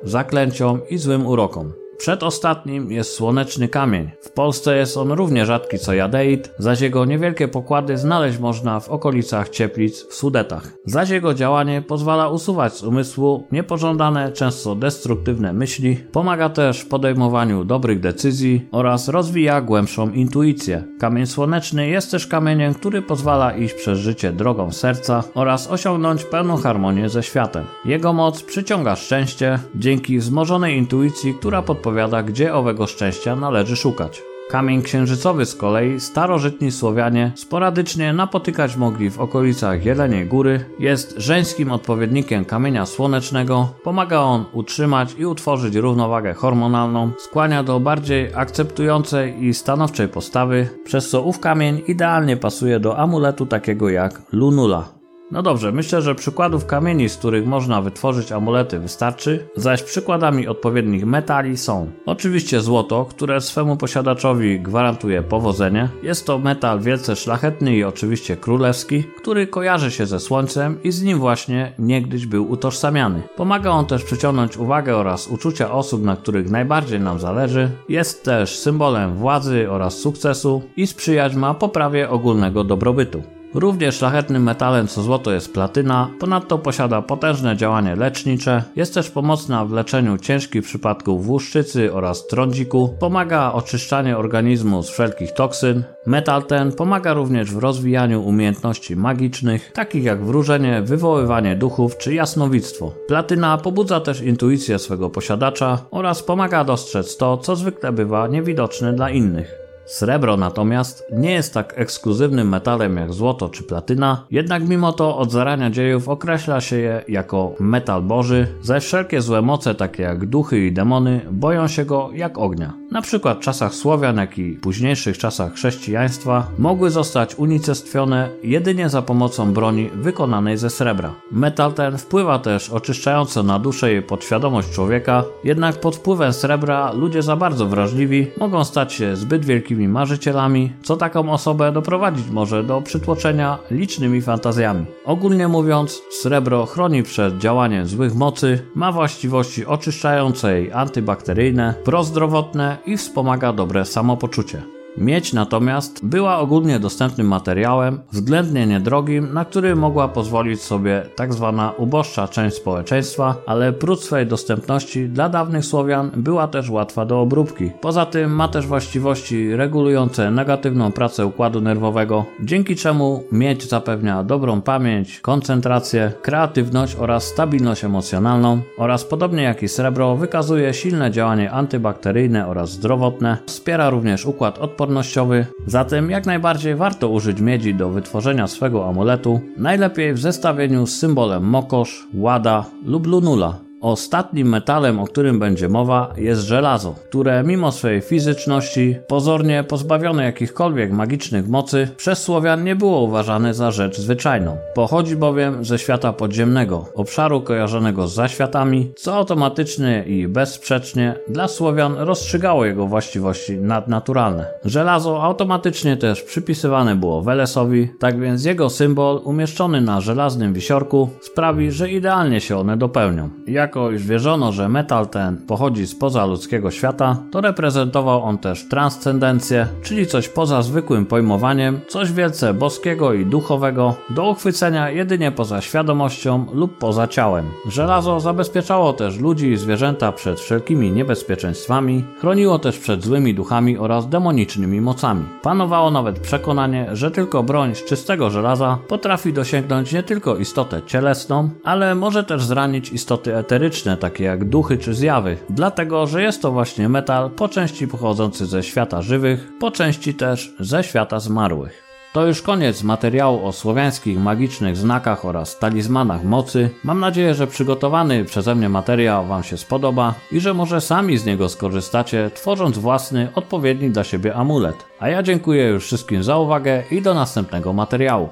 zaklęciom 0.03 0.79
i 0.89 0.97
złym 0.97 1.27
urokom. 1.27 1.80
Przedostatnim 2.01 2.91
jest 2.91 3.13
słoneczny 3.13 3.67
kamień. 3.67 4.11
W 4.21 4.29
Polsce 4.29 4.77
jest 4.77 4.97
on 4.97 5.11
równie 5.11 5.45
rzadki 5.45 5.79
co 5.79 5.93
jadeit, 5.93 6.51
zaś 6.57 6.81
jego 6.81 7.05
niewielkie 7.05 7.47
pokłady 7.47 7.97
znaleźć 7.97 8.39
można 8.39 8.79
w 8.79 8.89
okolicach 8.89 9.49
Cieplic 9.49 10.05
w 10.09 10.13
Sudetach. 10.13 10.73
Zaś 10.85 11.09
jego 11.09 11.33
działanie 11.33 11.81
pozwala 11.81 12.29
usuwać 12.29 12.73
z 12.73 12.83
umysłu 12.83 13.47
niepożądane, 13.51 14.31
często 14.31 14.75
destruktywne 14.75 15.53
myśli, 15.53 15.95
pomaga 16.11 16.49
też 16.49 16.79
w 16.79 16.87
podejmowaniu 16.87 17.63
dobrych 17.63 17.99
decyzji 17.99 18.67
oraz 18.71 19.07
rozwija 19.07 19.61
głębszą 19.61 20.09
intuicję. 20.09 20.83
Kamień 20.99 21.25
słoneczny 21.25 21.87
jest 21.87 22.11
też 22.11 22.27
kamieniem, 22.27 22.73
który 22.73 23.01
pozwala 23.01 23.51
iść 23.51 23.73
przez 23.73 23.99
życie 23.99 24.31
drogą 24.31 24.71
serca 24.71 25.23
oraz 25.33 25.71
osiągnąć 25.71 26.23
pełną 26.23 26.57
harmonię 26.57 27.09
ze 27.09 27.23
światem. 27.23 27.65
Jego 27.85 28.13
moc 28.13 28.43
przyciąga 28.43 28.95
szczęście 28.95 29.59
dzięki 29.75 30.19
wzmożonej 30.19 30.77
intuicji, 30.77 31.33
która 31.33 31.61
podpowiada 31.61 31.90
podpowiada, 31.91 32.23
gdzie 32.23 32.53
owego 32.53 32.87
szczęścia 32.87 33.35
należy 33.35 33.75
szukać. 33.75 34.21
Kamień 34.49 34.81
księżycowy 34.81 35.45
z 35.45 35.55
kolei 35.55 35.99
starożytni 35.99 36.71
Słowianie 36.71 37.31
sporadycznie 37.35 38.13
napotykać 38.13 38.75
mogli 38.75 39.09
w 39.09 39.19
okolicach 39.19 39.85
Jeleniej 39.85 40.25
Góry, 40.25 40.65
jest 40.79 41.13
żeńskim 41.17 41.71
odpowiednikiem 41.71 42.45
kamienia 42.45 42.85
słonecznego, 42.85 43.69
pomaga 43.83 44.19
on 44.19 44.45
utrzymać 44.53 45.15
i 45.17 45.25
utworzyć 45.25 45.75
równowagę 45.75 46.33
hormonalną, 46.33 47.11
skłania 47.19 47.63
do 47.63 47.79
bardziej 47.79 48.33
akceptującej 48.35 49.43
i 49.43 49.53
stanowczej 49.53 50.07
postawy, 50.07 50.69
przez 50.85 51.09
co 51.09 51.21
ów 51.21 51.39
kamień 51.39 51.81
idealnie 51.87 52.37
pasuje 52.37 52.79
do 52.79 52.97
amuletu 52.97 53.45
takiego 53.45 53.89
jak 53.89 54.21
lunula. 54.31 55.00
No 55.31 55.41
dobrze, 55.41 55.71
myślę, 55.71 56.01
że 56.01 56.15
przykładów 56.15 56.65
kamieni, 56.65 57.09
z 57.09 57.17
których 57.17 57.45
można 57.45 57.81
wytworzyć 57.81 58.31
amulety 58.31 58.79
wystarczy, 58.79 59.47
zaś 59.55 59.83
przykładami 59.83 60.47
odpowiednich 60.47 61.05
metali 61.05 61.57
są 61.57 61.91
oczywiście 62.05 62.61
złoto, 62.61 63.05
które 63.05 63.41
swemu 63.41 63.77
posiadaczowi 63.77 64.59
gwarantuje 64.59 65.21
powodzenie. 65.21 65.89
Jest 66.03 66.25
to 66.25 66.39
metal 66.39 66.79
wielce 66.79 67.15
szlachetny 67.15 67.75
i 67.75 67.83
oczywiście 67.83 68.37
królewski, 68.37 69.03
który 69.03 69.47
kojarzy 69.47 69.91
się 69.91 70.05
ze 70.05 70.19
słońcem 70.19 70.83
i 70.83 70.91
z 70.91 71.03
nim 71.03 71.19
właśnie 71.19 71.73
niegdyś 71.79 72.25
był 72.25 72.51
utożsamiany. 72.51 73.21
Pomaga 73.35 73.69
on 73.69 73.85
też 73.85 74.03
przyciągnąć 74.03 74.57
uwagę 74.57 74.97
oraz 74.97 75.27
uczucia 75.27 75.71
osób, 75.71 76.03
na 76.03 76.15
których 76.15 76.49
najbardziej 76.49 76.99
nam 76.99 77.19
zależy. 77.19 77.69
Jest 77.89 78.23
też 78.23 78.59
symbolem 78.59 79.15
władzy 79.15 79.71
oraz 79.71 79.97
sukcesu 79.97 80.61
i 80.77 80.87
sprzyjać 80.87 81.35
ma 81.35 81.53
poprawie 81.53 82.09
ogólnego 82.09 82.63
dobrobytu. 82.63 83.40
Równie 83.53 83.91
szlachetnym 83.91 84.43
metalem 84.43 84.87
co 84.87 85.01
złoto 85.01 85.31
jest 85.31 85.53
platyna, 85.53 86.09
ponadto 86.19 86.57
posiada 86.57 87.01
potężne 87.01 87.57
działanie 87.57 87.95
lecznicze, 87.95 88.63
jest 88.75 88.93
też 88.93 89.09
pomocna 89.09 89.65
w 89.65 89.71
leczeniu 89.71 90.17
ciężkich 90.17 90.63
przypadków 90.63 91.25
włuszczycy 91.25 91.93
oraz 91.93 92.27
trądziku, 92.27 92.95
pomaga 92.99 93.51
oczyszczanie 93.53 94.17
organizmu 94.17 94.83
z 94.83 94.89
wszelkich 94.89 95.31
toksyn. 95.31 95.83
Metal 96.05 96.43
ten 96.43 96.71
pomaga 96.71 97.13
również 97.13 97.51
w 97.51 97.57
rozwijaniu 97.57 98.23
umiejętności 98.23 98.95
magicznych, 98.95 99.71
takich 99.71 100.03
jak 100.03 100.25
wróżenie, 100.25 100.81
wywoływanie 100.81 101.55
duchów 101.55 101.97
czy 101.97 102.13
jasnowictwo. 102.13 102.93
Platyna 103.07 103.57
pobudza 103.57 103.99
też 103.99 104.21
intuicję 104.21 104.79
swego 104.79 105.09
posiadacza 105.09 105.77
oraz 105.91 106.23
pomaga 106.23 106.63
dostrzec 106.63 107.17
to, 107.17 107.37
co 107.37 107.55
zwykle 107.55 107.91
bywa 107.91 108.27
niewidoczne 108.27 108.93
dla 108.93 109.09
innych. 109.09 109.70
Srebro 109.85 110.37
natomiast 110.37 111.03
nie 111.11 111.31
jest 111.31 111.53
tak 111.53 111.73
ekskluzywnym 111.75 112.49
metalem 112.49 112.97
jak 112.97 113.13
złoto 113.13 113.49
czy 113.49 113.63
platyna, 113.63 114.25
jednak 114.31 114.67
mimo 114.67 114.93
to 114.93 115.17
od 115.17 115.31
zarania 115.31 115.69
dziejów 115.69 116.09
określa 116.09 116.61
się 116.61 116.75
je 116.75 117.03
jako 117.07 117.55
metal 117.59 118.01
boży, 118.01 118.47
zaś 118.61 118.85
wszelkie 118.85 119.21
złe 119.21 119.41
moce 119.41 119.75
takie 119.75 120.03
jak 120.03 120.25
duchy 120.25 120.65
i 120.65 120.71
demony 120.71 121.21
boją 121.31 121.67
się 121.67 121.85
go 121.85 122.09
jak 122.13 122.37
ognia. 122.37 122.73
Na 122.91 123.01
przykład 123.01 123.37
w 123.37 123.41
czasach 123.41 123.73
Słowian, 123.73 124.17
jak 124.17 124.37
i 124.37 124.53
późniejszych 124.53 125.17
czasach 125.17 125.53
chrześcijaństwa 125.53 126.47
mogły 126.57 126.89
zostać 126.89 127.35
unicestwione 127.35 128.29
jedynie 128.43 128.89
za 128.89 129.01
pomocą 129.01 129.53
broni 129.53 129.89
wykonanej 129.93 130.57
ze 130.57 130.69
srebra. 130.69 131.15
Metal 131.31 131.73
ten 131.73 131.97
wpływa 131.97 132.39
też 132.39 132.69
oczyszczająco 132.69 133.43
na 133.43 133.59
duszę 133.59 133.95
i 133.95 134.01
podświadomość 134.01 134.69
człowieka, 134.69 135.23
jednak 135.43 135.79
pod 135.79 135.95
wpływem 135.95 136.33
srebra 136.33 136.91
ludzie 136.91 137.21
za 137.21 137.35
bardzo 137.35 137.65
wrażliwi 137.65 138.27
mogą 138.37 138.63
stać 138.63 138.93
się 138.93 139.15
zbyt 139.15 139.45
wielkimi 139.75 139.87
marzycielami, 139.87 140.71
co 140.83 140.97
taką 140.97 141.31
osobę 141.31 141.71
doprowadzić 141.71 142.29
może 142.29 142.63
do 142.63 142.81
przytłoczenia 142.81 143.57
licznymi 143.71 144.21
fantazjami. 144.21 144.85
Ogólnie 145.05 145.47
mówiąc, 145.47 146.01
srebro 146.09 146.65
chroni 146.65 147.03
przed 147.03 147.37
działaniem 147.37 147.87
złych 147.87 148.15
mocy, 148.15 148.59
ma 148.75 148.91
właściwości 148.91 149.65
oczyszczające 149.65 150.61
i 150.61 150.71
antybakteryjne, 150.71 151.73
prozdrowotne 151.83 152.77
i 152.85 152.97
wspomaga 152.97 153.53
dobre 153.53 153.85
samopoczucie. 153.85 154.80
Miedź 154.97 155.33
natomiast 155.33 156.05
była 156.05 156.39
ogólnie 156.39 156.79
dostępnym 156.79 157.27
materiałem, 157.27 157.99
względnie 158.11 158.67
niedrogim, 158.67 159.33
na 159.33 159.45
który 159.45 159.75
mogła 159.75 160.07
pozwolić 160.07 160.61
sobie 160.61 161.03
tzw. 161.17 161.53
Tak 161.57 161.79
uboższa 161.79 162.27
część 162.27 162.55
społeczeństwa, 162.55 163.35
ale 163.45 163.73
prócz 163.73 163.99
swojej 163.99 164.27
dostępności 164.27 165.09
dla 165.09 165.29
dawnych 165.29 165.65
Słowian 165.65 166.11
była 166.15 166.47
też 166.47 166.69
łatwa 166.69 167.05
do 167.05 167.21
obróbki. 167.21 167.71
Poza 167.81 168.05
tym 168.05 168.35
ma 168.35 168.47
też 168.47 168.67
właściwości 168.67 169.55
regulujące 169.55 170.31
negatywną 170.31 170.91
pracę 170.91 171.25
układu 171.25 171.61
nerwowego, 171.61 172.25
dzięki 172.43 172.75
czemu 172.75 173.23
miedź 173.31 173.69
zapewnia 173.69 174.23
dobrą 174.23 174.61
pamięć, 174.61 175.19
koncentrację, 175.19 176.11
kreatywność 176.21 176.95
oraz 176.95 177.23
stabilność 177.23 177.83
emocjonalną 177.83 178.61
oraz 178.77 179.05
podobnie 179.05 179.43
jak 179.43 179.63
i 179.63 179.67
srebro 179.67 180.15
wykazuje 180.15 180.73
silne 180.73 181.11
działanie 181.11 181.51
antybakteryjne 181.51 182.47
oraz 182.47 182.71
zdrowotne, 182.71 183.37
wspiera 183.45 183.89
również 183.89 184.25
układ 184.25 184.59
odporności 184.59 184.80
odpornościowy, 184.81 185.45
zatem 185.65 186.09
jak 186.09 186.25
najbardziej 186.25 186.75
warto 186.75 187.09
użyć 187.09 187.41
miedzi 187.41 187.75
do 187.75 187.89
wytworzenia 187.89 188.47
swego 188.47 188.87
amuletu, 188.87 189.41
najlepiej 189.57 190.13
w 190.13 190.19
zestawieniu 190.19 190.87
z 190.87 190.99
symbolem 190.99 191.43
mokosz, 191.43 192.07
łada 192.13 192.65
lub 192.85 193.07
lunula. 193.07 193.70
Ostatnim 193.81 194.49
metalem, 194.49 194.99
o 194.99 195.05
którym 195.05 195.39
będzie 195.39 195.69
mowa, 195.69 196.13
jest 196.17 196.41
żelazo, 196.41 196.95
które 197.09 197.43
mimo 197.43 197.71
swojej 197.71 198.01
fizyczności, 198.01 198.95
pozornie 199.07 199.63
pozbawione 199.63 200.23
jakichkolwiek 200.23 200.91
magicznych 200.91 201.47
mocy, 201.47 201.87
przez 201.97 202.23
Słowian 202.23 202.63
nie 202.63 202.75
było 202.75 203.01
uważane 203.01 203.53
za 203.53 203.71
rzecz 203.71 203.97
zwyczajną. 203.97 204.57
Pochodzi 204.75 205.15
bowiem 205.15 205.65
ze 205.65 205.79
świata 205.79 206.13
podziemnego, 206.13 206.85
obszaru 206.95 207.41
kojarzonego 207.41 208.07
z 208.07 208.13
zaświatami, 208.13 208.91
co 208.95 209.15
automatycznie 209.15 210.03
i 210.07 210.27
bezsprzecznie 210.27 211.15
dla 211.27 211.47
Słowian 211.47 211.95
rozstrzygało 211.97 212.65
jego 212.65 212.87
właściwości 212.87 213.57
nadnaturalne. 213.57 214.45
Żelazo 214.65 215.23
automatycznie 215.23 215.97
też 215.97 216.23
przypisywane 216.23 216.95
było 216.95 217.21
Welesowi, 217.21 217.89
tak 217.99 218.19
więc 218.19 218.45
jego 218.45 218.69
symbol 218.69 219.21
umieszczony 219.23 219.81
na 219.81 220.01
żelaznym 220.01 220.53
wisiorku 220.53 221.09
sprawi, 221.21 221.71
że 221.71 221.91
idealnie 221.91 222.41
się 222.41 222.57
one 222.57 222.77
dopełnią. 222.77 223.29
Jak 223.47 223.70
jako 223.71 223.91
iż 223.91 224.07
wierzono, 224.07 224.51
że 224.51 224.69
metal 224.69 225.07
ten 225.07 225.37
pochodzi 225.37 225.87
spoza 225.87 226.25
ludzkiego 226.25 226.71
świata, 226.71 227.17
to 227.31 227.41
reprezentował 227.41 228.23
on 228.23 228.37
też 228.37 228.67
transcendencję, 228.67 229.67
czyli 229.83 230.07
coś 230.07 230.29
poza 230.29 230.61
zwykłym 230.61 231.05
pojmowaniem, 231.05 231.79
coś 231.87 232.11
wielce 232.11 232.53
boskiego 232.53 233.13
i 233.13 233.25
duchowego, 233.25 233.95
do 234.09 234.29
uchwycenia 234.29 234.89
jedynie 234.89 235.31
poza 235.31 235.61
świadomością 235.61 236.45
lub 236.53 236.77
poza 236.77 237.07
ciałem. 237.07 237.45
Żelazo 237.67 238.19
zabezpieczało 238.19 238.93
też 238.93 239.19
ludzi 239.19 239.51
i 239.51 239.57
zwierzęta 239.57 240.11
przed 240.11 240.39
wszelkimi 240.39 240.91
niebezpieczeństwami, 240.91 242.03
chroniło 242.19 242.59
też 242.59 242.79
przed 242.79 243.03
złymi 243.03 243.33
duchami 243.33 243.77
oraz 243.77 244.09
demonicznymi 244.09 244.81
mocami. 244.81 245.25
Panowało 245.41 245.91
nawet 245.91 246.19
przekonanie, 246.19 246.87
że 246.93 247.11
tylko 247.11 247.43
broń 247.43 247.75
z 247.75 247.85
czystego 247.85 248.29
żelaza 248.29 248.77
potrafi 248.87 249.33
dosięgnąć 249.33 249.93
nie 249.93 250.03
tylko 250.03 250.37
istotę 250.37 250.81
cielesną, 250.85 251.49
ale 251.63 251.95
może 251.95 252.23
też 252.23 252.43
zranić 252.43 252.93
istoty 252.93 253.35
eteryczne, 253.61 253.97
takie 253.97 254.23
jak 254.23 254.45
duchy 254.45 254.77
czy 254.77 254.93
zjawy, 254.93 255.37
dlatego 255.49 256.07
że 256.07 256.23
jest 256.23 256.41
to 256.41 256.51
właśnie 256.51 256.89
metal 256.89 257.29
po 257.29 257.49
części 257.49 257.87
pochodzący 257.87 258.45
ze 258.45 258.63
świata 258.63 259.01
żywych, 259.01 259.47
po 259.59 259.71
części 259.71 260.13
też 260.13 260.53
ze 260.59 260.83
świata 260.83 261.19
zmarłych. 261.19 261.83
To 262.13 262.27
już 262.27 262.41
koniec 262.41 262.83
materiału 262.83 263.45
o 263.45 263.51
słowiańskich 263.51 264.19
magicznych 264.19 264.77
znakach 264.77 265.25
oraz 265.25 265.59
talizmanach 265.59 266.23
mocy. 266.23 266.69
Mam 266.83 266.99
nadzieję, 266.99 267.33
że 267.33 267.47
przygotowany 267.47 268.25
przeze 268.25 268.55
mnie 268.55 268.69
materiał 268.69 269.25
Wam 269.25 269.43
się 269.43 269.57
spodoba 269.57 270.13
i 270.31 270.39
że 270.39 270.53
może 270.53 270.81
sami 270.81 271.17
z 271.17 271.25
niego 271.25 271.49
skorzystacie, 271.49 272.31
tworząc 272.33 272.77
własny, 272.77 273.27
odpowiedni 273.35 273.89
dla 273.89 274.03
siebie 274.03 274.35
amulet. 274.35 274.75
A 274.99 275.09
ja 275.09 275.23
dziękuję 275.23 275.67
już 275.67 275.85
wszystkim 275.85 276.23
za 276.23 276.37
uwagę 276.37 276.83
i 276.91 277.01
do 277.01 277.13
następnego 277.13 277.73
materiału. 277.73 278.29